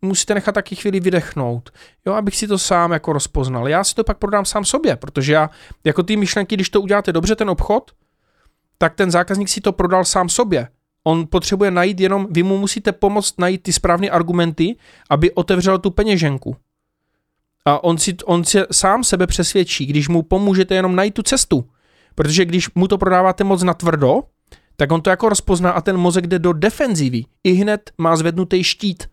Musíte 0.03 0.35
nechat 0.35 0.53
taky 0.53 0.77
chvíli 0.77 1.01
vydechnout, 1.01 1.71
jo, 2.07 2.13
abych 2.13 2.37
si 2.37 2.47
to 2.49 2.59
sám 2.59 2.93
jako 2.93 3.13
rozpoznal. 3.13 3.69
Já 3.69 3.85
si 3.85 3.95
to 3.95 4.05
pak 4.05 4.19
prodám 4.19 4.45
sám 4.45 4.65
sobě, 4.65 4.97
protože 4.97 5.33
já, 5.33 5.51
jako 5.85 6.03
ty 6.03 6.17
myšlenky, 6.17 6.57
když 6.57 6.71
to 6.71 6.81
uděláte 6.81 7.13
dobře, 7.13 7.37
ten 7.37 7.51
obchod, 7.51 7.91
tak 8.79 8.95
ten 8.95 9.11
zákazník 9.11 9.49
si 9.49 9.61
to 9.61 9.73
prodal 9.73 10.05
sám 10.05 10.29
sobě 10.29 10.69
On 11.05 11.27
potřebuje 11.27 11.71
najít 11.71 12.01
jenom, 12.01 12.27
vy 12.31 12.43
mu 12.43 12.59
musíte 12.59 12.93
pomoct 12.93 13.39
najít 13.39 13.63
ty 13.63 13.73
správné 13.73 14.11
argumenty, 14.11 14.77
aby 15.11 15.33
otevřel 15.33 15.79
tu 15.79 15.91
peněženku. 15.91 16.57
A 17.65 17.85
on 17.85 17.99
si, 17.99 18.17
on 18.25 18.45
si 18.45 18.59
sám 18.73 19.05
sebe 19.05 19.27
přesvědčí, 19.27 19.87
když 19.87 20.09
mu 20.09 20.23
pomůžete 20.23 20.75
jenom 20.75 20.97
najít 20.97 21.15
tu 21.15 21.23
cestu. 21.23 21.69
Protože 22.15 22.45
když 22.45 22.75
mu 22.75 22.89
to 22.89 22.99
prodáváte 22.99 23.45
moc 23.45 23.63
natvrdo, 23.63 24.23
tak 24.77 24.93
on 24.93 25.01
to 25.01 25.11
jako 25.11 25.29
rozpozná 25.29 25.71
a 25.71 25.81
ten 25.81 25.97
mozek 25.97 26.27
jde 26.27 26.39
do 26.39 26.53
defenzivy. 26.53 27.25
I 27.45 27.53
hned 27.53 27.91
má 27.99 28.17
zvednutý 28.17 28.65
štít. 28.65 29.11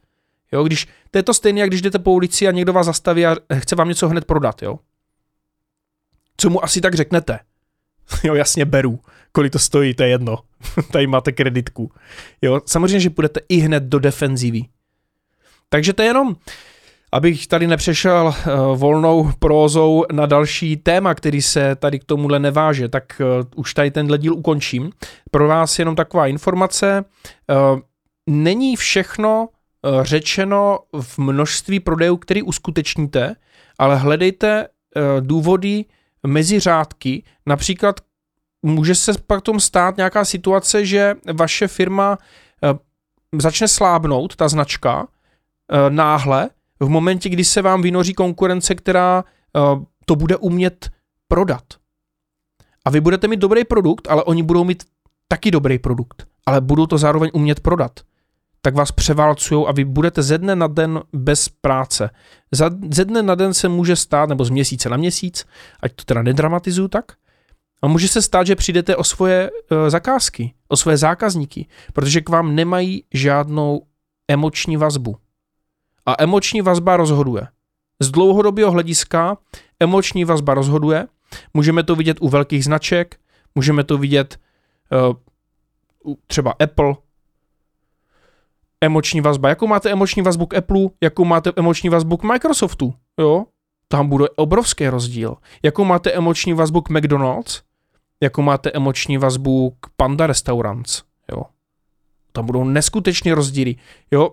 Jo, 0.51 0.63
když, 0.63 0.87
to 1.11 1.17
je 1.17 1.23
to 1.23 1.33
stejné, 1.33 1.59
jak 1.59 1.69
když 1.69 1.81
jdete 1.81 1.99
po 1.99 2.13
ulici 2.13 2.47
a 2.47 2.51
někdo 2.51 2.73
vás 2.73 2.85
zastaví 2.85 3.25
a 3.25 3.35
chce 3.57 3.75
vám 3.75 3.89
něco 3.89 4.09
hned 4.09 4.25
prodat, 4.25 4.61
jo. 4.61 4.79
Co 6.37 6.49
mu 6.49 6.63
asi 6.63 6.81
tak 6.81 6.95
řeknete? 6.95 7.39
jo, 8.23 8.35
jasně 8.35 8.65
beru. 8.65 8.99
Kolik 9.37 9.51
to 9.51 9.59
stojí, 9.59 9.93
to 9.93 10.03
je 10.03 10.09
jedno. 10.09 10.37
Tady 10.91 11.07
máte 11.07 11.31
kreditku. 11.31 11.91
Jo, 12.41 12.61
samozřejmě, 12.65 12.99
že 12.99 13.09
půjdete 13.09 13.39
i 13.49 13.57
hned 13.57 13.83
do 13.83 13.99
defenzívy. 13.99 14.61
Takže 15.69 15.93
to 15.93 16.01
je 16.01 16.07
jenom, 16.07 16.35
abych 17.11 17.47
tady 17.47 17.67
nepřešel 17.67 18.25
uh, 18.25 18.77
volnou 18.77 19.31
prózou 19.39 20.05
na 20.11 20.25
další 20.25 20.77
téma, 20.77 21.15
který 21.15 21.41
se 21.41 21.75
tady 21.75 21.99
k 21.99 22.03
tomuhle 22.03 22.39
neváže, 22.39 22.89
tak 22.89 23.21
uh, 23.21 23.45
už 23.55 23.73
tady 23.73 23.91
tenhle 23.91 24.17
díl 24.17 24.33
ukončím. 24.33 24.91
Pro 25.31 25.47
vás 25.47 25.79
jenom 25.79 25.95
taková 25.95 26.27
informace. 26.27 27.05
Uh, 27.49 27.79
není 28.27 28.75
všechno 28.75 29.47
řečeno 30.01 30.79
v 31.01 31.19
množství 31.19 31.79
prodejů, 31.79 32.17
který 32.17 32.43
uskutečníte, 32.43 33.35
ale 33.79 33.95
hledejte 33.95 34.67
důvody 35.19 35.85
mezi 36.27 36.59
řádky. 36.59 37.23
Například 37.45 37.99
může 38.63 38.95
se 38.95 39.13
pak 39.27 39.41
tom 39.41 39.59
stát 39.59 39.97
nějaká 39.97 40.25
situace, 40.25 40.85
že 40.85 41.15
vaše 41.33 41.67
firma 41.67 42.17
uh, 42.63 43.39
začne 43.39 43.67
slábnout, 43.67 44.35
ta 44.35 44.47
značka, 44.47 45.01
uh, 45.01 45.07
náhle, 45.89 46.49
v 46.79 46.89
momentě, 46.89 47.29
kdy 47.29 47.43
se 47.43 47.61
vám 47.61 47.81
vynoří 47.81 48.13
konkurence, 48.13 48.75
která 48.75 49.23
uh, 49.53 49.83
to 50.05 50.15
bude 50.15 50.37
umět 50.37 50.89
prodat. 51.27 51.63
A 52.85 52.89
vy 52.89 53.01
budete 53.01 53.27
mít 53.27 53.39
dobrý 53.39 53.63
produkt, 53.63 54.07
ale 54.09 54.23
oni 54.23 54.43
budou 54.43 54.63
mít 54.63 54.83
taky 55.27 55.51
dobrý 55.51 55.79
produkt, 55.79 56.27
ale 56.45 56.61
budou 56.61 56.85
to 56.85 56.97
zároveň 56.97 57.29
umět 57.33 57.59
prodat. 57.59 57.99
Tak 58.61 58.75
vás 58.75 58.91
převálcují 58.91 59.65
a 59.67 59.71
vy 59.71 59.85
budete 59.85 60.23
ze 60.23 60.37
dne 60.37 60.55
na 60.55 60.67
den 60.67 61.01
bez 61.13 61.49
práce. 61.49 62.09
Ze 62.91 63.05
dne 63.05 63.23
na 63.23 63.35
den 63.35 63.53
se 63.53 63.69
může 63.69 63.95
stát, 63.95 64.29
nebo 64.29 64.45
z 64.45 64.49
měsíce 64.49 64.89
na 64.89 64.97
měsíc, 64.97 65.45
ať 65.79 65.93
to 65.93 66.03
teda 66.03 66.21
nedramatizuju 66.21 66.87
tak, 66.87 67.05
a 67.81 67.87
může 67.87 68.07
se 68.07 68.21
stát, 68.21 68.47
že 68.47 68.55
přijdete 68.55 68.95
o 68.95 69.03
svoje 69.03 69.51
uh, 69.51 69.89
zakázky, 69.89 70.53
o 70.67 70.77
svoje 70.77 70.97
zákazníky, 70.97 71.67
protože 71.93 72.21
k 72.21 72.29
vám 72.29 72.55
nemají 72.55 73.03
žádnou 73.13 73.81
emoční 74.27 74.77
vazbu. 74.77 75.17
A 76.05 76.15
emoční 76.23 76.61
vazba 76.61 76.97
rozhoduje. 76.97 77.47
Z 77.99 78.11
dlouhodobého 78.11 78.71
hlediska 78.71 79.37
emoční 79.79 80.25
vazba 80.25 80.53
rozhoduje. 80.53 81.07
Můžeme 81.53 81.83
to 81.83 81.95
vidět 81.95 82.17
u 82.21 82.29
velkých 82.29 82.63
značek, 82.63 83.19
můžeme 83.55 83.83
to 83.83 83.97
vidět 83.97 84.39
uh, 86.05 86.13
třeba 86.27 86.51
Apple. 86.59 86.95
Emoční 88.81 89.21
vazba. 89.21 89.49
Jakou 89.49 89.67
máte 89.67 89.91
emoční 89.91 90.21
vazbu 90.21 90.45
k 90.45 90.53
Apple, 90.55 90.81
jakou 91.03 91.25
máte 91.25 91.51
emoční 91.55 91.89
vazbu 91.89 92.17
k 92.17 92.23
Microsoftu, 92.23 92.93
jo? 93.19 93.45
Tam 93.87 94.09
bude 94.09 94.29
obrovský 94.35 94.87
rozdíl. 94.87 95.35
Jakou 95.63 95.83
máte 95.83 96.11
emoční 96.11 96.53
vazbu 96.53 96.81
k 96.81 96.89
McDonald's, 96.89 97.61
jakou 98.21 98.41
máte 98.41 98.71
emoční 98.71 99.17
vazbu 99.17 99.73
k 99.79 99.87
Panda 99.97 100.27
Restaurants, 100.27 101.03
jo? 101.31 101.43
Tam 102.31 102.45
budou 102.45 102.63
neskutečně 102.63 103.35
rozdíly, 103.35 103.75
jo? 104.11 104.31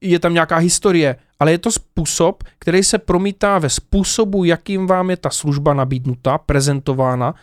je 0.00 0.18
tam 0.18 0.34
nějaká 0.34 0.56
historie, 0.56 1.16
ale 1.40 1.52
je 1.52 1.58
to 1.58 1.72
způsob, 1.72 2.44
který 2.58 2.82
se 2.82 2.98
promítá 2.98 3.58
ve 3.58 3.70
způsobu, 3.70 4.44
jakým 4.44 4.86
vám 4.86 5.10
je 5.10 5.16
ta 5.16 5.30
služba 5.30 5.74
nabídnuta, 5.74 6.38
prezentována 6.38 7.34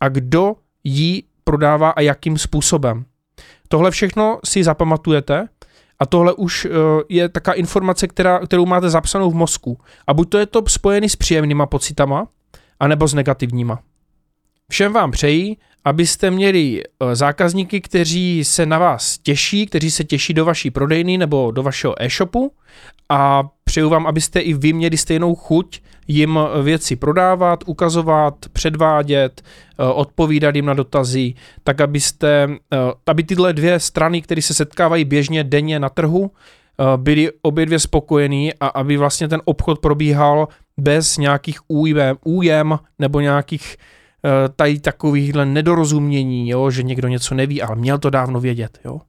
a 0.00 0.08
kdo 0.08 0.54
ji 0.84 1.22
prodává 1.44 1.90
a 1.90 2.00
jakým 2.00 2.38
způsobem. 2.38 3.04
Tohle 3.68 3.90
všechno 3.90 4.38
si 4.44 4.64
zapamatujete 4.64 5.48
a 5.98 6.06
tohle 6.06 6.32
už 6.32 6.64
uh, 6.64 6.72
je 7.08 7.28
taká 7.28 7.52
informace, 7.52 8.06
která, 8.06 8.38
kterou 8.38 8.66
máte 8.66 8.90
zapsanou 8.90 9.30
v 9.30 9.34
mozku. 9.34 9.78
A 10.06 10.14
buď 10.14 10.28
to 10.28 10.38
je 10.38 10.46
to 10.46 10.62
spojený 10.68 11.08
s 11.08 11.16
příjemnýma 11.16 11.66
pocitama, 11.66 12.28
anebo 12.80 13.08
s 13.08 13.14
negativníma. 13.14 13.78
Všem 14.70 14.92
vám 14.92 15.10
přeji, 15.10 15.56
abyste 15.84 16.30
měli 16.30 16.82
eh, 16.82 17.16
zákazníky, 17.16 17.80
kteří 17.80 18.44
se 18.44 18.66
na 18.66 18.78
vás 18.78 19.18
těší, 19.18 19.66
kteří 19.66 19.90
se 19.90 20.04
těší 20.04 20.34
do 20.34 20.44
vaší 20.44 20.70
prodejny 20.70 21.18
nebo 21.18 21.50
do 21.50 21.62
vašeho 21.62 22.02
e-shopu. 22.02 22.52
A 23.08 23.42
přeju 23.64 23.88
vám, 23.88 24.06
abyste 24.06 24.40
i 24.40 24.54
vy 24.54 24.72
měli 24.72 24.96
stejnou 24.96 25.34
chuť 25.34 25.80
jim 26.08 26.38
věci 26.62 26.96
prodávat, 26.96 27.64
ukazovat, 27.66 28.34
předvádět, 28.52 29.42
eh, 29.42 29.84
odpovídat 29.84 30.54
jim 30.54 30.66
na 30.66 30.74
dotazy, 30.74 31.34
tak 31.64 31.80
abyste, 31.80 32.48
eh, 32.72 32.76
aby 33.06 33.22
tyhle 33.22 33.52
dvě 33.52 33.80
strany, 33.80 34.22
které 34.22 34.42
se 34.42 34.54
setkávají 34.54 35.04
běžně 35.04 35.44
denně 35.44 35.78
na 35.78 35.88
trhu, 35.88 36.30
byli 36.96 37.30
obě 37.42 37.66
dvě 37.66 37.78
spokojení 37.78 38.54
a 38.60 38.66
aby 38.66 38.96
vlastně 38.96 39.28
ten 39.28 39.40
obchod 39.44 39.78
probíhal 39.78 40.48
bez 40.76 41.18
nějakých 41.18 41.58
újem, 41.68 42.16
újem 42.24 42.78
nebo 42.98 43.20
nějakých 43.20 43.76
Eh, 43.76 43.76
tady 44.56 44.80
takovýchhle 44.80 45.46
nedorozumění, 45.46 46.48
jo, 46.48 46.70
že 46.70 46.82
někdo 46.82 47.08
něco 47.08 47.34
neví, 47.34 47.62
ale 47.62 47.76
měl 47.76 47.98
to 47.98 48.10
dávno 48.10 48.40
vědět. 48.40 48.78
Jo. 48.84 49.00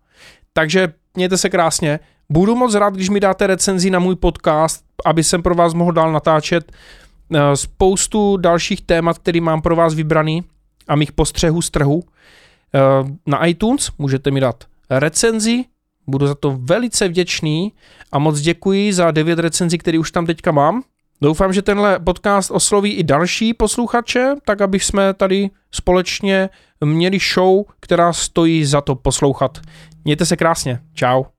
Takže 0.53 0.93
mějte 1.15 1.37
se 1.37 1.49
krásně. 1.49 1.99
Budu 2.29 2.55
moc 2.55 2.75
rád, 2.75 2.93
když 2.93 3.09
mi 3.09 3.19
dáte 3.19 3.47
recenzi 3.47 3.89
na 3.89 3.99
můj 3.99 4.15
podcast, 4.15 4.85
aby 5.05 5.23
jsem 5.23 5.43
pro 5.43 5.55
vás 5.55 5.73
mohl 5.73 5.91
dál 5.91 6.11
natáčet 6.11 6.71
eh, 6.71 7.57
spoustu 7.57 8.37
dalších 8.37 8.81
témat, 8.81 9.17
který 9.17 9.41
mám 9.41 9.61
pro 9.61 9.75
vás 9.75 9.93
vybraný 9.93 10.43
a 10.87 10.95
mých 10.95 11.11
postřehů 11.11 11.61
z 11.61 11.69
trhu. 11.69 12.03
Eh, 12.75 12.79
na 13.27 13.45
iTunes 13.45 13.91
můžete 13.97 14.31
mi 14.31 14.39
dát 14.39 14.63
recenzi, 14.89 15.65
budu 16.07 16.27
za 16.27 16.35
to 16.35 16.57
velice 16.61 17.07
vděčný 17.07 17.73
a 18.11 18.19
moc 18.19 18.39
děkuji 18.39 18.93
za 18.93 19.11
devět 19.11 19.39
recenzí, 19.39 19.77
který 19.77 19.97
už 19.97 20.11
tam 20.11 20.25
teďka 20.25 20.51
mám. 20.51 20.83
Doufám, 21.23 21.53
že 21.53 21.61
tenhle 21.61 21.99
podcast 21.99 22.51
osloví 22.51 22.91
i 22.91 23.03
další 23.03 23.53
posluchače, 23.53 24.35
tak 24.45 24.61
aby 24.61 24.79
jsme 24.79 25.13
tady 25.13 25.49
společně 25.71 26.49
měli 26.85 27.19
show, 27.33 27.63
která 27.79 28.13
stojí 28.13 28.65
za 28.65 28.81
to 28.81 28.95
poslouchat. 28.95 29.59
Mějte 30.05 30.25
se 30.25 30.37
krásně. 30.37 30.79
Ciao. 30.95 31.32